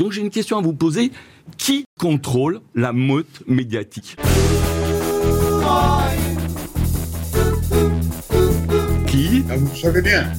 [0.00, 1.12] Donc j'ai une question à vous poser.
[1.58, 4.16] Qui contrôle la meute médiatique
[9.06, 10.32] Qui Ah, vous savez bien.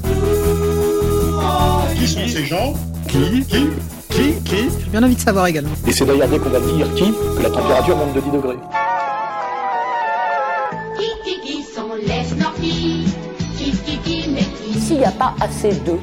[1.95, 2.73] Qui sont ces gens
[3.07, 3.67] Qui Qui
[4.09, 5.75] Qui Qui J'ai bien envie de savoir également.
[5.85, 8.57] Et c'est d'ailleurs dès qu'on va dire qui que la température monte de 10 degrés.
[15.01, 15.99] N'y a pas assez d'eux,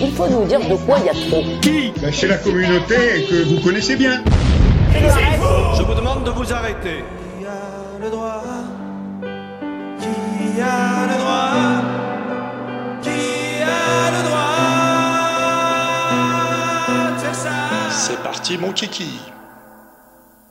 [0.00, 1.42] il faut nous dire de quoi il y a trop.
[1.62, 1.92] Qui?
[2.00, 4.22] Ben, C'est la communauté que vous connaissez bien.
[4.92, 7.04] Je vous demande de vous arrêter.
[7.38, 7.60] Qui a
[8.02, 8.42] le droit?
[10.00, 11.52] Qui a le droit?
[13.02, 14.42] Qui a le droit
[17.90, 19.20] C'est parti mon kiki.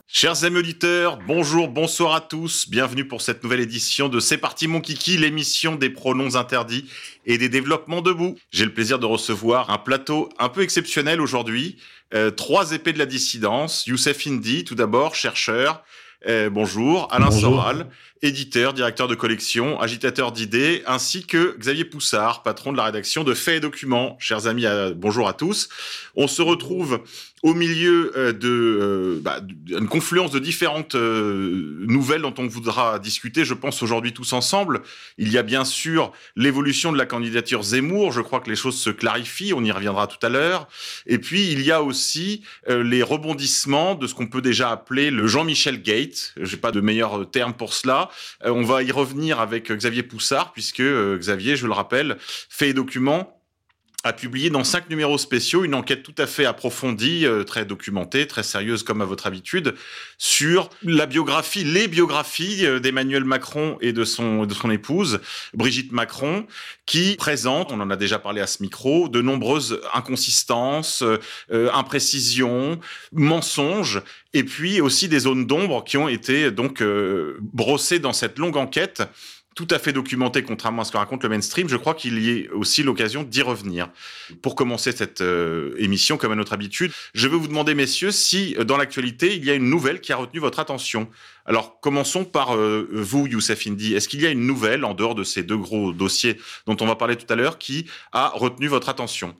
[0.08, 2.70] Chers amis auditeurs, bonjour, bonsoir à tous.
[2.70, 6.88] Bienvenue pour cette nouvelle édition de C'est parti mon kiki, l'émission des pronoms interdits
[7.26, 8.38] et des développements debout.
[8.52, 11.76] J'ai le plaisir de recevoir un plateau un peu exceptionnel aujourd'hui.
[12.14, 13.84] Euh, trois épées de la dissidence.
[13.88, 15.82] Youssef Indy, tout d'abord, chercheur.
[16.28, 17.08] Euh, bonjour.
[17.12, 17.56] Alain Bonjour.
[17.56, 17.86] Soral,
[18.22, 23.34] éditeur, directeur de collection, agitateur d'idées, ainsi que Xavier Poussard, patron de la rédaction de
[23.34, 24.16] Faits et Documents.
[24.18, 25.68] Chers amis, euh, bonjour à tous.
[26.14, 27.02] On se retrouve
[27.42, 32.98] au milieu euh, de euh, bah, d'une confluence de différentes euh, nouvelles dont on voudra
[32.98, 34.82] discuter, je pense aujourd'hui tous ensemble.
[35.18, 38.12] Il y a bien sûr l'évolution de la candidature Zemmour.
[38.12, 39.52] Je crois que les choses se clarifient.
[39.52, 40.68] On y reviendra tout à l'heure.
[41.06, 45.26] Et puis il y a aussi les rebondissements de ce qu'on peut déjà appeler le
[45.26, 46.34] Jean-Michel Gate.
[46.40, 48.10] J'ai pas de meilleur terme pour cela.
[48.44, 53.35] On va y revenir avec Xavier Poussard puisque Xavier, je le rappelle, fait et documents
[54.06, 58.26] a publié dans cinq numéros spéciaux une enquête tout à fait approfondie, euh, très documentée,
[58.26, 59.74] très sérieuse comme à votre habitude,
[60.18, 65.20] sur la biographie, les biographies euh, d'Emmanuel Macron et de son, de son épouse,
[65.54, 66.46] Brigitte Macron,
[66.86, 71.18] qui présente, on en a déjà parlé à ce micro, de nombreuses inconsistances, euh,
[71.50, 72.78] euh, imprécisions,
[73.12, 78.38] mensonges, et puis aussi des zones d'ombre qui ont été donc euh, brossées dans cette
[78.38, 79.02] longue enquête
[79.56, 82.30] tout à fait documenté, contrairement à ce que raconte le mainstream, je crois qu'il y
[82.30, 83.88] ait aussi l'occasion d'y revenir.
[84.42, 88.54] Pour commencer cette euh, émission, comme à notre habitude, je veux vous demander, messieurs, si
[88.58, 91.08] euh, dans l'actualité, il y a une nouvelle qui a retenu votre attention.
[91.46, 93.94] Alors, commençons par euh, vous, Youssef Indy.
[93.94, 96.36] Est-ce qu'il y a une nouvelle, en dehors de ces deux gros dossiers
[96.66, 99.34] dont on va parler tout à l'heure, qui a retenu votre attention?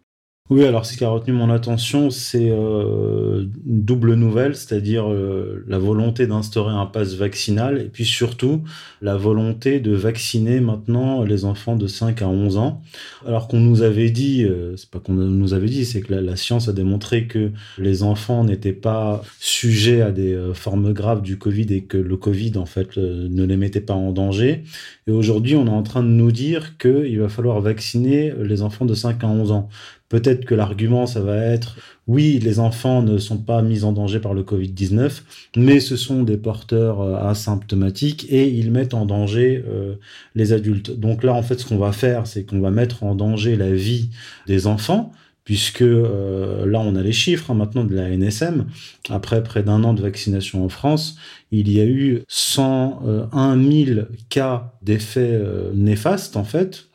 [0.48, 5.64] Oui, alors ce qui a retenu mon attention, c'est euh, une double nouvelle, c'est-à-dire euh,
[5.66, 8.62] la volonté d'instaurer un pass vaccinal et puis surtout
[9.02, 12.82] la volonté de vacciner maintenant les enfants de 5 à 11 ans.
[13.26, 16.36] Alors qu'on nous avait dit, euh, c'est pas qu'on nous avait dit, c'est que la,
[16.36, 21.38] science a démontré que les enfants n'étaient pas sujets à des euh, formes graves du
[21.38, 24.64] Covid et que le Covid en fait euh, ne les mettait pas en danger.
[25.06, 28.84] Et aujourd'hui, on est en train de nous dire qu'il va falloir vacciner les enfants
[28.84, 29.68] de 5 à 11 ans.
[30.08, 34.20] Peut-être que l'argument, ça va être oui, les enfants ne sont pas mis en danger
[34.20, 35.22] par le Covid-19,
[35.56, 39.96] mais ce sont des porteurs euh, asymptomatiques et ils mettent en danger euh,
[40.36, 40.92] les adultes.
[40.92, 43.72] Donc là, en fait, ce qu'on va faire, c'est qu'on va mettre en danger la
[43.72, 44.10] vie
[44.46, 45.12] des enfants,
[45.42, 48.66] puisque euh, là, on a les chiffres hein, maintenant de la NSM.
[49.10, 51.16] Après près d'un an de vaccination en France,
[51.50, 55.40] il y a eu 101 000 cas d'effets
[55.74, 56.86] néfastes, en fait,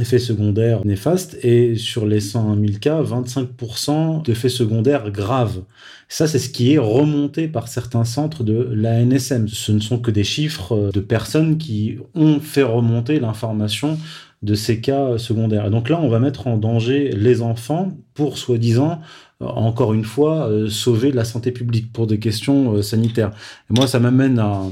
[0.00, 5.62] effets secondaires néfastes et sur les 101 000 cas, 25% d'effets secondaires graves.
[6.08, 9.46] Ça, c'est ce qui est remonté par certains centres de l'ANSM.
[9.46, 13.98] Ce ne sont que des chiffres euh, de personnes qui ont fait remonter l'information
[14.40, 15.70] de ces cas secondaires.
[15.70, 19.00] Donc là, on va mettre en danger les enfants pour, soi-disant,
[19.42, 23.32] euh, encore une fois, euh, sauver la santé publique pour des questions sanitaires.
[23.68, 24.62] Moi, ça m'amène à,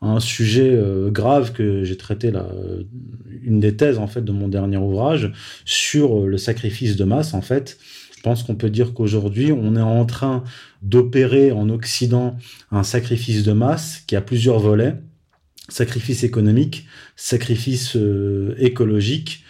[0.00, 0.78] un sujet
[1.08, 2.46] grave que j'ai traité là,
[3.44, 5.32] une des thèses en fait de mon dernier ouvrage
[5.64, 7.34] sur euh, le sacrifice de masse.
[7.34, 7.78] En fait,
[8.16, 10.44] je pense qu'on peut dire qu'aujourd'hui, on est en train
[10.82, 12.36] d'opérer en Occident
[12.70, 14.96] un sacrifice de masse qui a plusieurs volets
[15.68, 19.43] sacrifice économique, sacrifice euh, écologique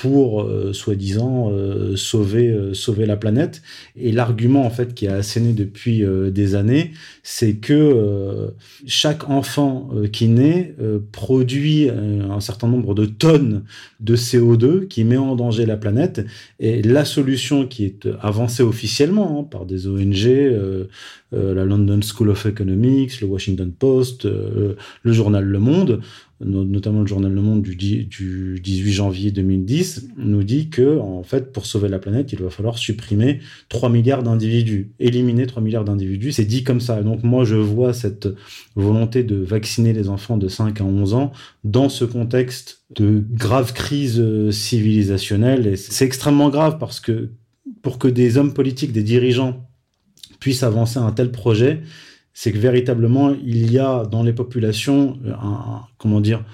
[0.00, 3.60] pour euh, soi-disant euh, sauver euh, sauver la planète.
[3.96, 6.92] Et l'argument en fait qui est asséné depuis des années
[7.22, 8.52] c'est que
[8.86, 10.74] chaque enfant qui naît
[11.12, 13.64] produit un certain nombre de tonnes
[14.00, 16.24] de CO2 qui met en danger la planète.
[16.58, 20.28] Et la solution qui est avancée officiellement hein, par des ONG
[21.32, 26.00] la London School of Economics, le Washington Post, le journal Le Monde,
[26.42, 31.22] notamment le journal Le Monde du, di- du 18 janvier 2010, nous dit que en
[31.22, 35.84] fait, pour sauver la planète, il va falloir supprimer 3 milliards d'individus, éliminer 3 milliards
[35.84, 36.32] d'individus.
[36.32, 37.02] C'est dit comme ça.
[37.02, 38.28] Donc moi, je vois cette
[38.74, 41.32] volonté de vacciner les enfants de 5 à 11 ans
[41.64, 45.66] dans ce contexte de grave crise euh, civilisationnelle.
[45.66, 47.30] Et c'est extrêmement grave parce que
[47.82, 49.66] pour que des hommes politiques, des dirigeants
[50.40, 51.82] puisse avancer un tel projet,
[52.32, 56.44] c'est que véritablement, il y a dans les populations, un, comment dire,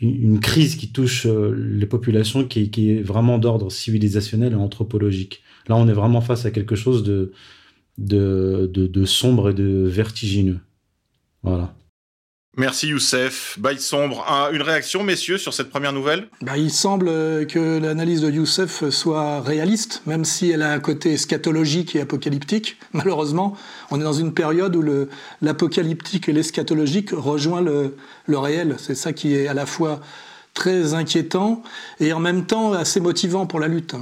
[0.00, 5.42] une crise qui touche les populations qui, qui est vraiment d'ordre civilisationnel et anthropologique.
[5.68, 7.32] Là, on est vraiment face à quelque chose de,
[7.98, 10.60] de, de, sombre et de vertigineux.
[11.42, 11.74] Voilà.
[12.56, 13.58] Merci Youssef.
[13.58, 14.24] Bail sombre.
[14.52, 16.28] une réaction, messieurs, sur cette première nouvelle?
[16.40, 17.06] Bah, Il semble
[17.46, 22.78] que l'analyse de Youssef soit réaliste, même si elle a un côté scatologique et apocalyptique.
[22.92, 23.56] Malheureusement,
[23.90, 24.84] on est dans une période où
[25.42, 28.76] l'apocalyptique et l'escatologique rejoignent le, le réel.
[28.78, 30.00] C'est ça qui est à la fois
[30.54, 31.62] très inquiétant
[32.00, 33.94] et en même temps assez motivant pour la lutte.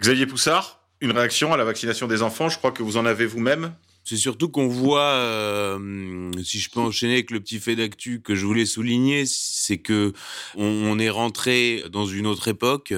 [0.00, 2.48] Xavier Poussard une réaction à la vaccination des enfants?
[2.48, 3.72] Je crois que vous en avez vous-même.
[4.04, 8.34] C'est surtout qu'on voit, euh, si je peux enchaîner avec le petit fait d'actu que
[8.34, 10.12] je voulais souligner, c'est que
[10.56, 12.94] on, est rentré dans une autre époque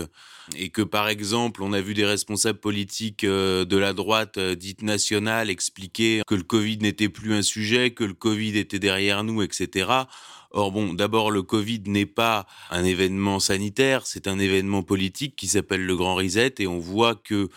[0.57, 4.55] et que par exemple on a vu des responsables politiques euh, de la droite euh,
[4.55, 9.25] dite nationale expliquer que le Covid n'était plus un sujet, que le Covid était derrière
[9.25, 10.05] nous, etc.
[10.51, 15.49] Or bon, d'abord le Covid n'est pas un événement sanitaire, c'est un événement politique qui
[15.49, 17.49] s'appelle le Grand Reset et on voit que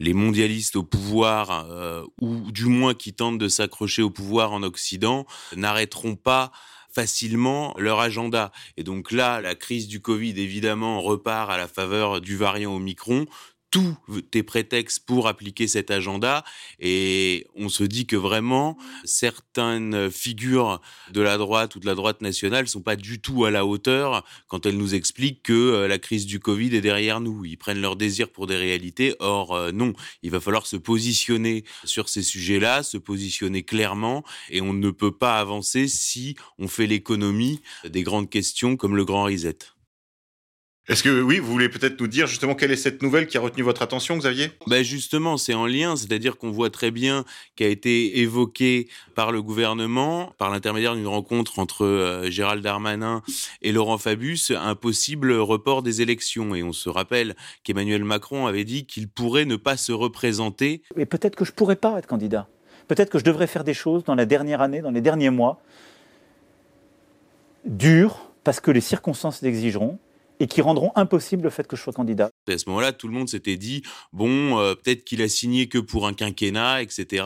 [0.00, 4.62] les mondialistes au pouvoir, euh, ou du moins qui tentent de s'accrocher au pouvoir en
[4.64, 6.50] Occident, n'arrêteront pas
[6.92, 8.50] facilement leur agenda.
[8.76, 13.26] Et donc là, la crise du Covid, évidemment, repart à la faveur du variant Omicron
[13.70, 13.96] tout
[14.34, 16.44] est prétexte pour appliquer cet agenda
[16.78, 20.80] et on se dit que vraiment certaines figures
[21.12, 24.24] de la droite ou de la droite nationale sont pas du tout à la hauteur
[24.48, 27.44] quand elles nous expliquent que euh, la crise du Covid est derrière nous.
[27.44, 29.14] Ils prennent leur désir pour des réalités.
[29.20, 34.60] Or euh, non, il va falloir se positionner sur ces sujets-là, se positionner clairement et
[34.60, 39.24] on ne peut pas avancer si on fait l'économie des grandes questions comme le grand
[39.24, 39.58] reset.
[40.88, 43.40] Est-ce que oui, vous voulez peut-être nous dire justement quelle est cette nouvelle qui a
[43.40, 44.50] retenu votre attention, Xavier?
[44.66, 47.24] Ben Justement, c'est en lien, c'est-à-dire qu'on voit très bien
[47.54, 53.22] qu'a été évoqué par le gouvernement, par l'intermédiaire d'une rencontre entre euh, Gérald Darmanin
[53.62, 56.54] et Laurent Fabius, un possible report des élections.
[56.54, 60.82] Et on se rappelle qu'Emmanuel Macron avait dit qu'il pourrait ne pas se représenter.
[60.96, 62.48] Et peut-être que je pourrais pas être candidat.
[62.88, 65.62] Peut-être que je devrais faire des choses dans la dernière année, dans les derniers mois,
[67.64, 70.00] dures, parce que les circonstances l'exigeront
[70.40, 72.30] et qui rendront impossible le fait que je sois candidat.
[72.48, 73.82] À ce moment-là, tout le monde s'était dit
[74.12, 77.24] bon, euh, peut-être qu'il a signé que pour un quinquennat, etc.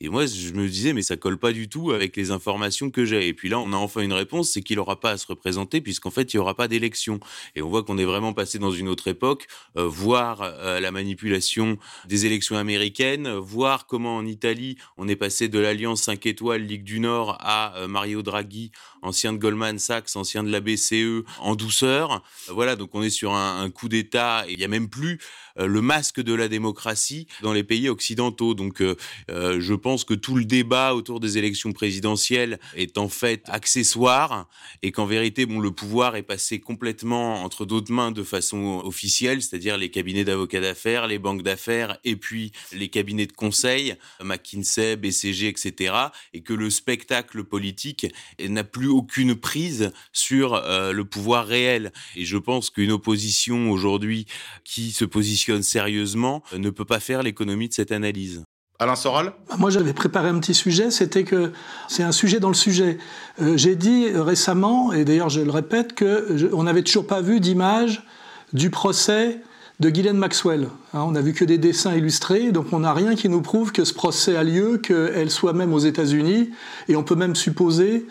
[0.00, 3.04] Et moi, je me disais mais ça colle pas du tout avec les informations que
[3.04, 3.26] j'ai.
[3.26, 5.80] Et puis là, on a enfin une réponse, c'est qu'il n'aura pas à se représenter
[5.80, 7.18] puisqu'en fait, il n'y aura pas d'élection.
[7.56, 9.46] Et on voit qu'on est vraiment passé dans une autre époque,
[9.76, 15.48] euh, voir euh, la manipulation des élections américaines, voir comment en Italie, on est passé
[15.48, 18.70] de l'alliance 5 étoiles Ligue du Nord à Mario Draghi,
[19.02, 22.22] ancien de Goldman Sachs, ancien de la BCE, en douceur.
[22.52, 25.18] Voilà, donc on est sur un, coup d'État et il n'y a même plus
[25.58, 28.54] euh, le masque de la démocratie dans les pays occidentaux.
[28.54, 28.96] Donc euh,
[29.30, 34.48] euh, je pense que tout le débat autour des élections présidentielles est en fait accessoire
[34.82, 39.42] et qu'en vérité, bon, le pouvoir est passé complètement entre d'autres mains de façon officielle,
[39.42, 44.96] c'est-à-dire les cabinets d'avocats d'affaires, les banques d'affaires et puis les cabinets de conseil, McKinsey,
[44.96, 45.94] BCG, etc.
[46.32, 48.06] Et que le spectacle politique
[48.40, 51.92] n'a plus aucune prise sur le pouvoir réel.
[52.16, 54.26] Et je pense qu'une opposition aujourd'hui
[54.64, 58.42] qui se positionne sérieusement ne peut pas faire l'économie de cette analyse.
[58.80, 61.52] Alain Soral bah, Moi, j'avais préparé un petit sujet, c'était que
[61.86, 62.96] c'est un sujet dans le sujet.
[63.40, 68.02] Euh, j'ai dit récemment, et d'ailleurs je le répète, qu'on n'avait toujours pas vu d'image
[68.54, 69.40] du procès
[69.80, 70.68] de Ghislaine Maxwell.
[70.94, 73.72] Hein, on n'a vu que des dessins illustrés, donc on n'a rien qui nous prouve
[73.72, 76.50] que ce procès a lieu, qu'elle soit même aux États-Unis,
[76.88, 78.06] et on peut même supposer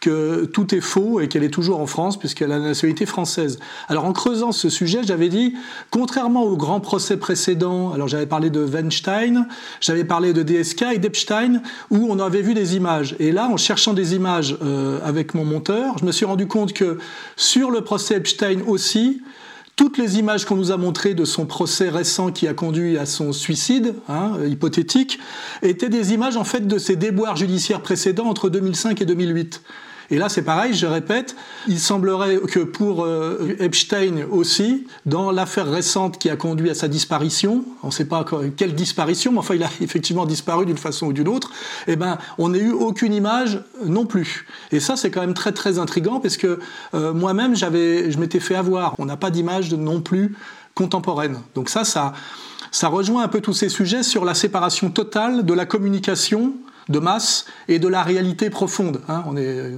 [0.00, 3.58] que tout est faux et qu'elle est toujours en France puisqu'elle a la nationalité française.
[3.88, 5.54] Alors en creusant ce sujet, j'avais dit,
[5.90, 9.46] contrairement au grand procès précédent, alors j'avais parlé de Weinstein,
[9.80, 13.14] j'avais parlé de DSK et d'Epstein, où on avait vu des images.
[13.18, 16.72] Et là, en cherchant des images euh, avec mon monteur, je me suis rendu compte
[16.72, 16.98] que
[17.36, 19.20] sur le procès Epstein aussi,
[19.76, 23.06] toutes les images qu'on nous a montrées de son procès récent qui a conduit à
[23.06, 25.18] son suicide, hein, hypothétique,
[25.62, 29.62] étaient des images en fait de ses déboires judiciaires précédents entre 2005 et 2008.
[30.10, 31.36] Et là, c'est pareil, je répète,
[31.68, 36.88] il semblerait que pour euh, Epstein aussi, dans l'affaire récente qui a conduit à sa
[36.88, 38.24] disparition, on ne sait pas
[38.56, 41.52] quelle disparition, mais enfin, il a effectivement disparu d'une façon ou d'une autre,
[41.86, 44.46] eh ben, on n'a eu aucune image non plus.
[44.72, 46.58] Et ça, c'est quand même très, très intrigant parce que
[46.94, 48.94] euh, moi-même, je m'étais fait avoir.
[48.98, 50.34] On n'a pas d'image non plus
[50.74, 51.38] contemporaine.
[51.54, 52.14] Donc ça, ça,
[52.72, 56.54] ça rejoint un peu tous ces sujets sur la séparation totale de la communication
[56.88, 59.00] de masse et de la réalité profonde.
[59.08, 59.22] Hein.
[59.26, 59.72] On est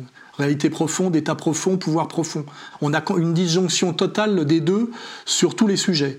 [0.70, 2.44] profonde, état profond, pouvoir profond.
[2.80, 4.90] On a une disjonction totale des deux
[5.24, 6.18] sur tous les sujets.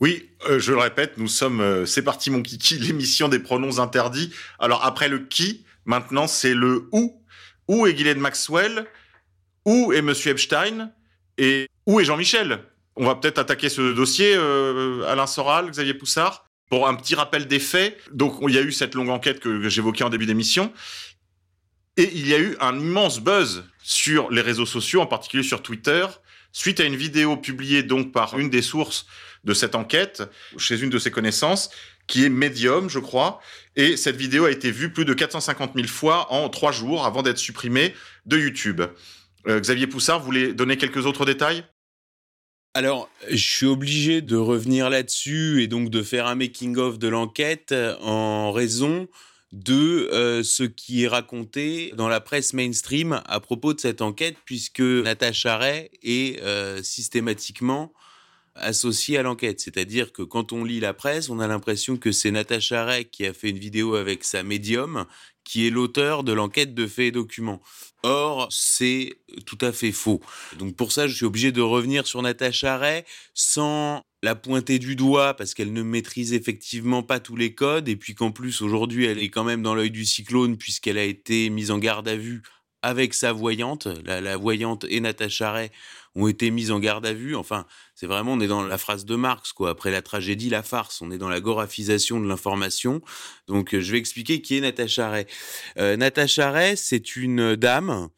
[0.00, 3.78] Oui, euh, je le répète, nous sommes, euh, c'est parti mon kiki, l'émission des pronoms
[3.78, 4.32] interdits.
[4.58, 7.22] Alors après le qui, maintenant c'est le où.
[7.68, 8.86] Où est Guylaine Maxwell?
[9.64, 10.90] Où est Monsieur Epstein?
[11.38, 12.64] Et où est Jean-Michel?
[12.96, 17.46] On va peut-être attaquer ce dossier, euh, Alain Soral, Xavier Poussard, pour un petit rappel
[17.46, 17.96] des faits.
[18.12, 20.72] Donc il y a eu cette longue enquête que j'évoquais en début d'émission.
[21.96, 25.62] Et il y a eu un immense buzz sur les réseaux sociaux, en particulier sur
[25.62, 26.06] Twitter,
[26.52, 29.06] suite à une vidéo publiée donc par une des sources
[29.44, 30.22] de cette enquête,
[30.56, 31.70] chez une de ses connaissances,
[32.06, 33.40] qui est Medium, je crois.
[33.76, 37.22] Et cette vidéo a été vue plus de 450 000 fois en trois jours avant
[37.22, 37.94] d'être supprimée
[38.26, 38.82] de YouTube.
[39.46, 41.64] Euh, Xavier Poussard, vous voulez donner quelques autres détails?
[42.74, 47.74] Alors, je suis obligé de revenir là-dessus et donc de faire un making-of de l'enquête
[48.00, 49.08] en raison
[49.52, 54.36] de euh, ce qui est raconté dans la presse mainstream à propos de cette enquête,
[54.44, 57.92] puisque Natacha Ray est euh, systématiquement
[58.54, 59.60] associée à l'enquête.
[59.60, 63.26] C'est-à-dire que quand on lit la presse, on a l'impression que c'est Natacha Ray qui
[63.26, 65.06] a fait une vidéo avec sa médium,
[65.44, 67.60] qui est l'auteur de l'enquête de faits et documents.
[68.04, 69.14] Or, c'est
[69.46, 70.20] tout à fait faux.
[70.58, 74.96] Donc pour ça, je suis obligé de revenir sur Natacha Ray sans la pointer du
[74.96, 79.06] doigt parce qu'elle ne maîtrise effectivement pas tous les codes et puis qu'en plus aujourd'hui
[79.06, 82.16] elle est quand même dans l'œil du cyclone puisqu'elle a été mise en garde à
[82.16, 82.42] vue
[82.82, 83.86] avec sa voyante.
[84.04, 85.70] La, voyante et Natacha Ray
[86.14, 87.34] ont été mises en garde à vue.
[87.36, 89.70] Enfin, c'est vraiment, on est dans la phrase de Marx, quoi.
[89.70, 91.00] Après la tragédie, la farce.
[91.00, 93.00] On est dans la gorafisation de l'information.
[93.48, 95.26] Donc, je vais expliquer qui est Natacha Ray.
[95.78, 98.10] Euh, Natacha Ray, c'est une dame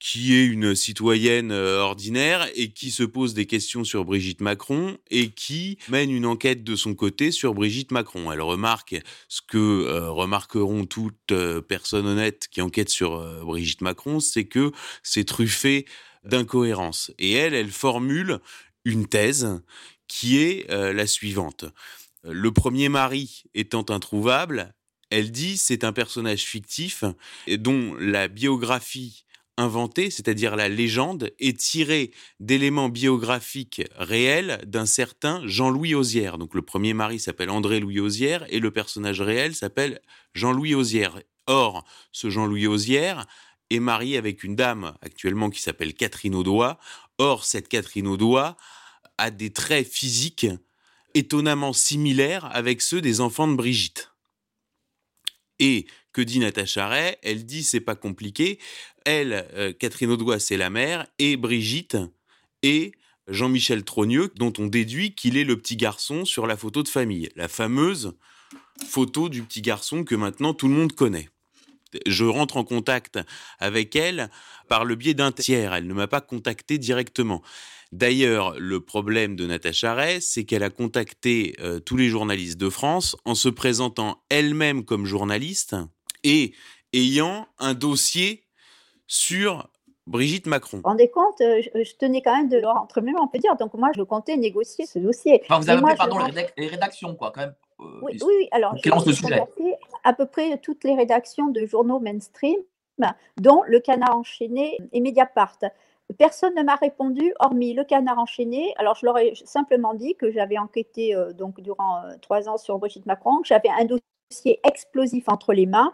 [0.00, 4.96] qui est une citoyenne euh, ordinaire et qui se pose des questions sur Brigitte Macron
[5.10, 8.32] et qui mène une enquête de son côté sur Brigitte Macron.
[8.32, 8.96] Elle remarque
[9.28, 14.72] ce que euh, remarqueront toutes euh, personnes honnêtes qui enquêtent sur Brigitte Macron, c'est que
[15.02, 15.84] c'est truffé
[16.24, 17.12] d'incohérences.
[17.18, 18.38] Et elle, elle formule
[18.84, 19.60] une thèse
[20.08, 21.64] qui est la suivante.
[22.24, 24.74] Le premier mari étant introuvable,
[25.10, 27.04] elle dit c'est un personnage fictif
[27.48, 29.24] dont la biographie
[29.56, 36.38] inventé, c'est-à-dire la légende, est tirée d'éléments biographiques réels d'un certain Jean-Louis Osière.
[36.38, 40.00] Donc le premier mari s'appelle André-Louis Osière et le personnage réel s'appelle
[40.34, 41.20] Jean-Louis Osière.
[41.46, 43.26] Or, ce Jean-Louis Osière
[43.70, 46.78] est marié avec une dame actuellement qui s'appelle Catherine Audois.
[47.18, 48.56] Or, cette Catherine Audois
[49.18, 50.46] a des traits physiques
[51.14, 54.12] étonnamment similaires avec ceux des enfants de Brigitte.
[55.58, 57.16] Et que dit Natacha Ray?
[57.22, 58.58] Elle dit c'est pas compliqué.
[59.04, 61.96] Elle, euh, Catherine Audois, c'est la mère, et Brigitte
[62.62, 62.92] et
[63.28, 67.28] Jean-Michel Trogneux, dont on déduit qu'il est le petit garçon sur la photo de famille,
[67.36, 68.14] la fameuse
[68.86, 71.28] photo du petit garçon que maintenant tout le monde connaît.
[72.06, 73.18] Je rentre en contact
[73.58, 74.30] avec elle
[74.68, 75.74] par le biais d'un tiers.
[75.74, 77.42] Elle ne m'a pas contacté directement.
[77.92, 82.70] D'ailleurs, le problème de Natacha Ray, c'est qu'elle a contacté euh, tous les journalistes de
[82.70, 85.74] France en se présentant elle-même comme journaliste
[86.22, 86.54] et
[86.92, 88.44] ayant un dossier
[89.08, 89.68] sur
[90.06, 90.78] Brigitte Macron.
[90.78, 93.56] Vous vous rendez compte, euh, je, tenais quand même de leur entre on peut dire.
[93.56, 95.42] Donc moi, je comptais négocier ce dossier.
[95.44, 96.18] Enfin, vous avez appelé, pardon,
[96.56, 97.54] les, rédactions, quoi, quand même.
[97.80, 99.42] Euh, oui, oui, alors, je le sujet.
[100.04, 102.58] à peu près toutes les rédactions de journaux mainstream,
[103.38, 105.58] dont Le Canard enchaîné et Mediapart.
[106.18, 108.74] Personne ne m'a répondu, hormis le canard enchaîné.
[108.78, 112.78] Alors, je leur ai simplement dit que j'avais enquêté euh, donc durant trois ans sur
[112.78, 115.92] Brigitte Macron, que j'avais un dossier explosif entre les mains.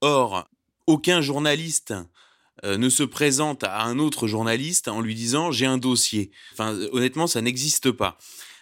[0.00, 0.48] Or,
[0.86, 1.92] aucun journaliste
[2.64, 6.30] euh, ne se présente à un autre journaliste en lui disant j'ai un dossier.
[6.52, 8.18] Enfin, honnêtement, ça n'existe pas.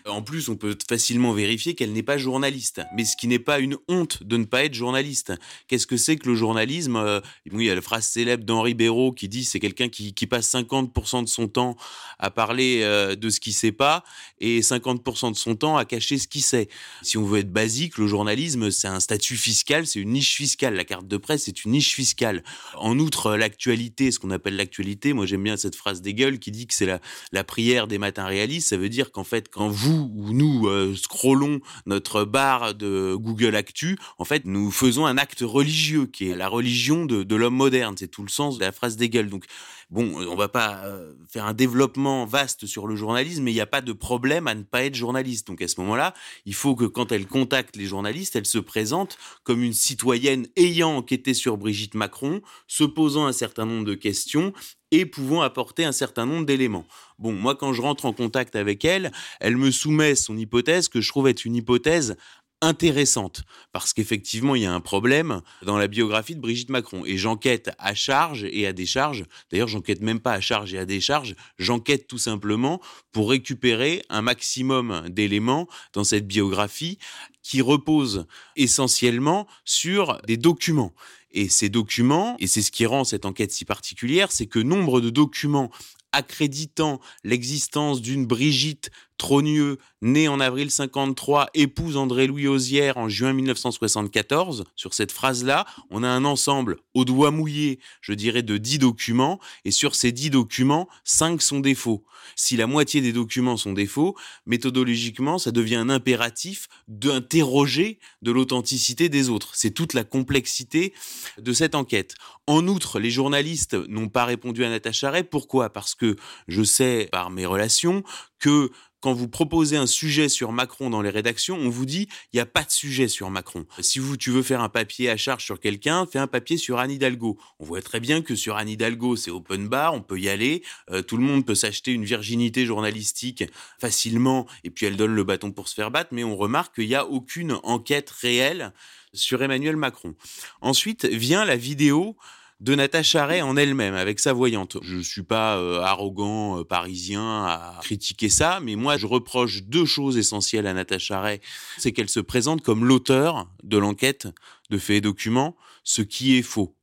[0.09, 2.81] En plus, on peut facilement vérifier qu'elle n'est pas journaliste.
[2.95, 5.33] Mais ce qui n'est pas une honte de ne pas être journaliste.
[5.67, 9.13] Qu'est-ce que c'est que le journalisme euh, Il y a la phrase célèbre d'Henri Béraud
[9.13, 11.77] qui dit c'est quelqu'un qui, passe 50% de son temps
[12.19, 14.05] à parler euh, de ce qu'il sait pas
[14.41, 16.69] et 50% de son temps à cacher ce qu'il sait.
[17.03, 20.75] Si on veut être basique, le journalisme, c'est un statut fiscal, c'est une niche fiscale.
[20.75, 22.45] La carte de presse, c'est une niche fiscale.
[22.77, 26.67] En outre, l'actualité, ce qu'on appelle l'actualité, moi j'aime bien cette phrase d'Hegel qui dit
[26.67, 27.01] que c'est la,
[27.33, 28.69] la prière des matins réalistes.
[28.69, 33.57] Ça veut dire qu'en fait, quand vous ou nous euh, scrollons notre barre de Google
[33.57, 37.95] Actu, en fait, nous faisons un acte religieux qui est la religion de, l'homme moderne.
[37.99, 39.29] C'est tout le sens de la phrase d'Hegel.
[39.29, 39.45] Donc,
[39.91, 43.61] bon, on va pas euh, faire un développement vaste sur le journalisme, mais il n'y
[43.61, 45.47] a pas de problème à ne pas être journaliste.
[45.47, 49.19] Donc, à ce moment-là, il faut que quand elle contacte les journalistes, elle se présente
[49.45, 54.53] comme une citoyenne ayant enquêté sur Brigitte Macron, se posant un certain nombre de questions
[54.91, 56.87] et pouvant apporter un certain nombre d'éléments.
[57.19, 61.01] Bon, moi, quand je rentre en contact avec elle, elle me soumet son hypothèse que
[61.01, 62.17] je trouve être une hypothèse
[62.63, 63.43] intéressante.
[63.73, 67.05] Parce qu'effectivement il y a un problème dans la biographie de Brigitte Macron.
[67.05, 69.25] Et j'enquête à charge et à décharge.
[69.51, 71.35] D'ailleurs j'enquête même pas à charge et à décharge.
[71.59, 72.81] J'enquête tout simplement
[73.13, 76.99] pour récupérer un maximum d'éléments dans cette biographie
[77.43, 78.27] qui repose
[78.57, 80.93] essentiellement sur des documents
[81.31, 85.01] et ces documents, et c'est ce qui rend cette enquête si particulière, c'est que nombre
[85.01, 85.71] de documents
[86.13, 94.65] accréditant l'existence d'une Brigitte Trogneux, née en avril 53, épouse André-Louis Osière en juin 1974.
[94.77, 99.41] Sur cette phrase-là, on a un ensemble au doigt mouillé, je dirais, de 10 documents,
[99.65, 102.05] et sur ces 10 documents, 5 sont des faux.
[102.35, 108.33] Si la moitié des documents sont des faux, méthodologiquement, ça devient un impératif d'interroger de
[108.33, 109.51] l'authenticité des autres.
[109.55, 110.93] C'est toute la complexité
[111.39, 112.15] de cette enquête.
[112.47, 115.25] En outre, les journalistes n'ont pas répondu à Natacha Ray.
[115.25, 115.71] Pourquoi?
[115.71, 116.17] Parce que
[116.49, 118.03] je sais par mes relations
[118.39, 118.71] que
[119.01, 122.41] quand vous proposez un sujet sur Macron dans les rédactions, on vous dit il n'y
[122.41, 123.67] a pas de sujet sur Macron.
[123.81, 126.79] Si vous, tu veux faire un papier à charge sur quelqu'un, fais un papier sur
[126.79, 127.39] Anne Hidalgo.
[127.59, 130.63] On voit très bien que sur Anne Hidalgo, c'est open bar, on peut y aller,
[130.91, 133.45] euh, tout le monde peut s'acheter une virginité journalistique
[133.79, 136.89] facilement, et puis elle donne le bâton pour se faire battre, mais on remarque qu'il
[136.89, 138.73] n'y a aucune enquête réelle
[139.13, 140.15] sur Emmanuel Macron.
[140.61, 142.17] Ensuite vient la vidéo
[142.61, 144.79] de Natacha Ray en elle-même, avec sa voyante.
[144.83, 149.63] Je ne suis pas euh, arrogant euh, parisien à critiquer ça, mais moi je reproche
[149.65, 151.41] deux choses essentielles à Natacha Ray.
[151.79, 154.29] C'est qu'elle se présente comme l'auteur de l'enquête
[154.71, 156.76] de faits et documents, ce qui est faux.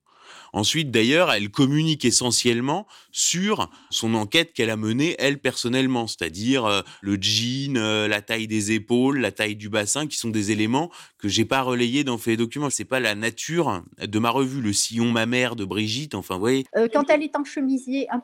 [0.53, 6.81] Ensuite, d'ailleurs, elle communique essentiellement sur son enquête qu'elle a menée, elle, personnellement, c'est-à-dire euh,
[7.01, 10.91] le jean, euh, la taille des épaules, la taille du bassin, qui sont des éléments
[11.17, 12.69] que j'ai pas relayés dans Fait documents.
[12.69, 16.41] C'est pas la nature de ma revue, le sillon ma mère de Brigitte, enfin, vous
[16.41, 16.65] voyez.
[16.75, 18.21] Euh, quand elle est en chemisier un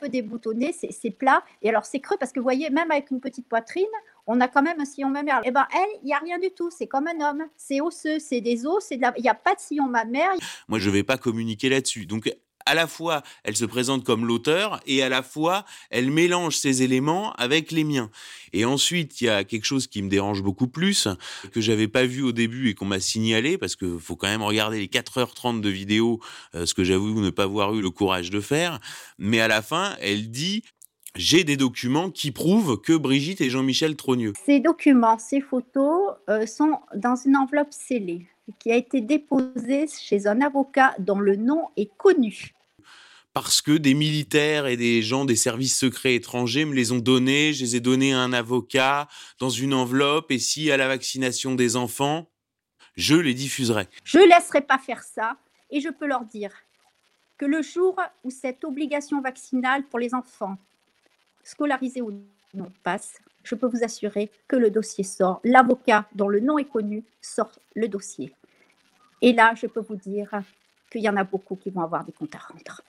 [0.00, 3.20] peu déboutonné, c'est plat, et alors c'est creux parce que vous voyez, même avec une
[3.20, 3.84] petite poitrine,
[4.26, 5.40] on a quand même un sillon mammaire.
[5.44, 6.70] Eh ben elle, il n'y a rien du tout.
[6.70, 7.44] C'est comme un homme.
[7.56, 10.32] C'est osseux, c'est des os, il n'y a pas de sillon mammaire.
[10.68, 12.06] Moi, je ne vais pas communiquer là-dessus.
[12.06, 12.32] Donc,
[12.66, 16.82] à la fois, elle se présente comme l'auteur et à la fois, elle mélange ses
[16.82, 18.10] éléments avec les miens.
[18.52, 21.08] Et ensuite, il y a quelque chose qui me dérange beaucoup plus,
[21.52, 24.42] que j'avais pas vu au début et qu'on m'a signalé, parce que faut quand même
[24.42, 26.20] regarder les 4h30 de vidéo,
[26.54, 28.78] euh, ce que j'avoue ne pas avoir eu le courage de faire.
[29.18, 30.62] Mais à la fin, elle dit,
[31.16, 34.32] j'ai des documents qui prouvent que Brigitte et Jean-Michel Trogneux.
[34.46, 38.26] Ces documents, ces photos euh, sont dans une enveloppe scellée
[38.58, 42.54] qui a été déposée chez un avocat dont le nom est connu.
[43.34, 47.52] Parce que des militaires et des gens des services secrets étrangers me les ont donnés,
[47.52, 51.54] je les ai donnés à un avocat dans une enveloppe, et si à la vaccination
[51.54, 52.28] des enfants,
[52.94, 53.88] je les diffuserai.
[54.04, 55.36] Je ne laisserai pas faire ça,
[55.70, 56.52] et je peux leur dire
[57.38, 60.58] que le jour où cette obligation vaccinale pour les enfants
[61.42, 62.12] scolarisé ou
[62.54, 65.40] non passe, je peux vous assurer que le dossier sort.
[65.44, 68.34] L'avocat dont le nom est connu sort le dossier.
[69.20, 70.30] Et là, je peux vous dire
[70.90, 72.82] qu'il y en a beaucoup qui vont avoir des comptes à rendre.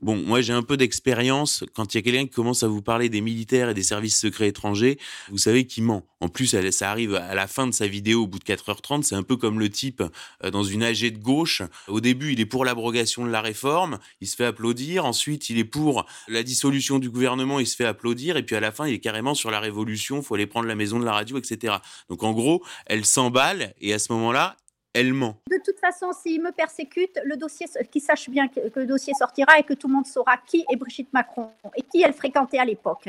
[0.00, 1.64] Bon, moi j'ai un peu d'expérience.
[1.74, 4.18] Quand il y a quelqu'un qui commence à vous parler des militaires et des services
[4.18, 4.98] secrets étrangers,
[5.30, 6.06] vous savez qu'il ment.
[6.20, 9.02] En plus, ça arrive à la fin de sa vidéo, au bout de 4h30.
[9.02, 10.02] C'est un peu comme le type
[10.42, 11.62] euh, dans une AG de gauche.
[11.86, 15.04] Au début, il est pour l'abrogation de la réforme, il se fait applaudir.
[15.04, 18.36] Ensuite, il est pour la dissolution du gouvernement, il se fait applaudir.
[18.36, 20.66] Et puis à la fin, il est carrément sur la révolution, il faut aller prendre
[20.66, 21.74] la maison de la radio, etc.
[22.08, 24.56] Donc en gros, elle s'emballe et à ce moment-là,
[24.94, 25.36] elle ment.
[25.50, 29.58] De toute façon, s'il me persécute, le dossier, qu'il sache bien que, le dossier sortira
[29.58, 32.64] et que tout le monde saura qui est Brigitte Macron et qui elle fréquentait à
[32.64, 33.08] l'époque.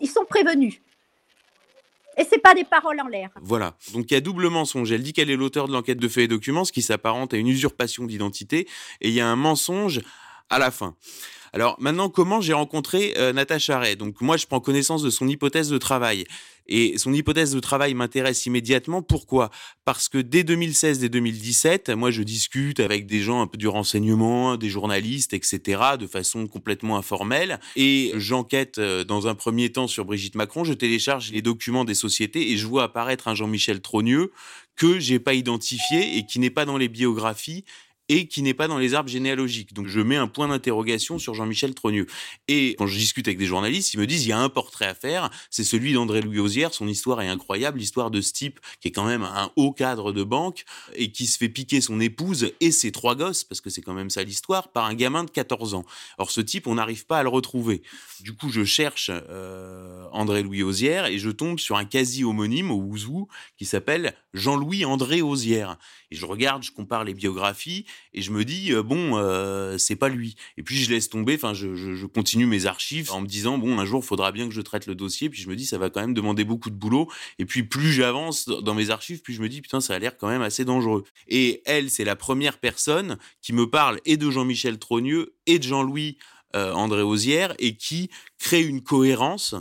[0.00, 0.80] Ils sont prévenus.
[2.18, 3.30] Et c'est pas des paroles en l'air.
[3.40, 3.74] Voilà.
[3.94, 4.92] Donc il y a double mensonge.
[4.92, 7.38] Elle dit qu'elle est l'auteur de l'enquête de faits et documents, ce qui s'apparente à
[7.38, 8.68] une usurpation d'identité,
[9.00, 10.02] et il y a un mensonge
[10.50, 10.96] à la fin.
[11.54, 13.96] Alors maintenant, comment j'ai rencontré euh, Natacha Ray?
[13.96, 16.24] Donc moi, je prends connaissance de son hypothèse de travail.
[16.66, 19.02] Et son hypothèse de travail m'intéresse immédiatement.
[19.02, 19.50] Pourquoi?
[19.84, 23.68] Parce que dès 2016, dès 2017, moi je discute avec des gens un peu du
[23.68, 27.60] renseignement, des journalistes, etc., de façon complètement informelle.
[27.76, 30.64] Et j'enquête euh, dans un premier temps sur Brigitte Macron.
[30.64, 34.32] Je télécharge les documents des sociétés et je vois apparaître un Jean-Michel Trogneux
[34.76, 37.64] que j'ai pas identifié et qui n'est pas dans les biographies
[38.12, 39.72] et qui n'est pas dans les arbres généalogiques.
[39.72, 42.06] Donc je mets un point d'interrogation sur Jean-Michel Trogneux.
[42.46, 44.84] Et quand je discute avec des journalistes, ils me disent il y a un portrait
[44.84, 46.74] à faire, c'est celui d'André-Louis Osière.
[46.74, 50.12] Son histoire est incroyable, l'histoire de ce type qui est quand même un haut cadre
[50.12, 53.70] de banque et qui se fait piquer son épouse et ses trois gosses, parce que
[53.70, 55.86] c'est quand même ça l'histoire, par un gamin de 14 ans.
[56.18, 57.82] Or ce type, on n'arrive pas à le retrouver.
[58.20, 62.76] Du coup, je cherche euh, André-Louis Osière et je tombe sur un quasi homonyme au
[62.76, 65.78] Ouzou qui s'appelle Jean-Louis André Osière.
[66.10, 69.18] Et je regarde, je compare les biographies et je me dis bon
[69.78, 70.36] c'est pas lui.
[70.56, 73.84] Et puis je laisse tomber enfin je, continue mes archives en me disant bon un
[73.84, 75.30] jour faudra bien que je traite le dossier.
[75.30, 77.10] Puis je me dis ça va quand même demander beaucoup de boulot.
[77.38, 80.16] Et puis plus j'avance dans mes archives plus je me dis putain ça a l'air
[80.16, 81.04] quand même assez dangereux.
[81.28, 85.64] Et elle c'est la première personne qui me parle et de Jean-Michel Trogneux et de
[85.64, 86.18] Jean-Louis
[86.54, 89.54] André Osière et qui crée une cohérence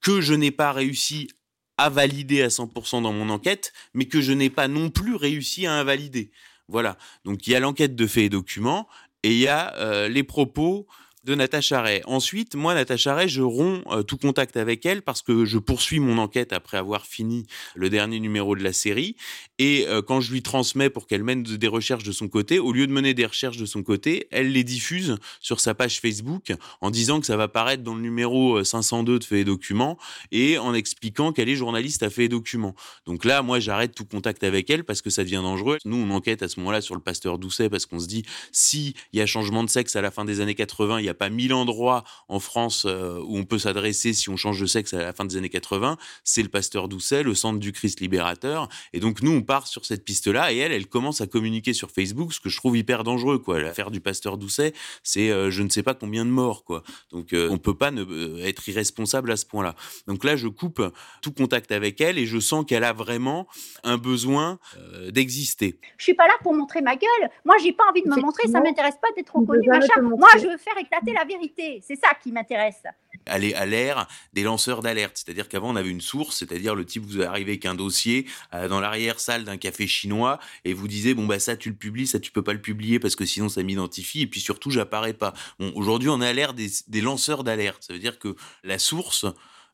[0.00, 1.28] que je n'ai pas réussi
[1.76, 5.66] à valider à 100% dans mon enquête, mais que je n'ai pas non plus réussi
[5.66, 6.30] à invalider.
[6.70, 6.96] Voilà.
[7.24, 8.88] Donc il y a l'enquête de faits et documents
[9.22, 10.86] et il y a euh, les propos
[11.24, 12.00] de Natacha Ray.
[12.06, 16.00] Ensuite, moi, Natacha Ray, je romps euh, tout contact avec elle parce que je poursuis
[16.00, 19.16] mon enquête après avoir fini le dernier numéro de la série.
[19.62, 22.72] Et euh, quand je lui transmets pour qu'elle mène des recherches de son côté, au
[22.72, 26.54] lieu de mener des recherches de son côté, elle les diffuse sur sa page Facebook
[26.80, 29.98] en disant que ça va paraître dans le numéro 502 de Faits et Documents
[30.32, 32.74] et en expliquant qu'elle est journaliste à Faits et Documents.
[33.04, 35.76] Donc là, moi, j'arrête tout contact avec elle parce que ça devient dangereux.
[35.84, 38.94] Nous, on enquête à ce moment-là sur le pasteur Doucet parce qu'on se dit si
[39.12, 41.14] il y a changement de sexe à la fin des années 80, il y a
[41.14, 44.94] pas mille endroits en France euh, où on peut s'adresser si on change de sexe
[44.94, 45.98] à la fin des années 80.
[46.24, 48.70] C'est le pasteur Doucet, le centre du Christ libérateur.
[48.94, 51.90] Et donc, nous, on part sur cette piste-là et elle, elle commence à communiquer sur
[51.90, 53.60] Facebook, ce que je trouve hyper dangereux, quoi.
[53.60, 56.84] L'affaire du pasteur Doucet, c'est euh, je ne sais pas combien de morts, quoi.
[57.10, 59.74] Donc, euh, on peut pas ne, euh, être irresponsable à ce point-là.
[60.06, 60.80] Donc là, je coupe
[61.20, 63.48] tout contact avec elle et je sens qu'elle a vraiment
[63.82, 65.80] un besoin euh, d'exister.
[65.96, 67.30] Je suis pas là pour montrer ma gueule.
[67.44, 68.46] Moi, j'ai pas envie de me montrer.
[68.46, 70.00] Ça m'intéresse pas d'être reconnue, machin.
[70.00, 71.82] Moi, je veux faire éclater la vérité.
[71.84, 72.84] C'est ça qui m'intéresse.
[73.26, 75.22] Aller à l'ère des lanceurs d'alerte.
[75.24, 78.68] C'est-à-dire qu'avant, on avait une source, c'est-à-dire le type, vous arrivez avec un dossier euh,
[78.68, 82.20] dans l'arrière-salle d'un café chinois et vous disiez, bon, bah, ça, tu le publies, ça,
[82.20, 85.34] tu peux pas le publier parce que sinon, ça m'identifie et puis surtout, j'apparais pas.
[85.74, 87.82] Aujourd'hui, on est à l'ère des, lanceurs d'alerte.
[87.82, 89.26] Ça veut dire que la source,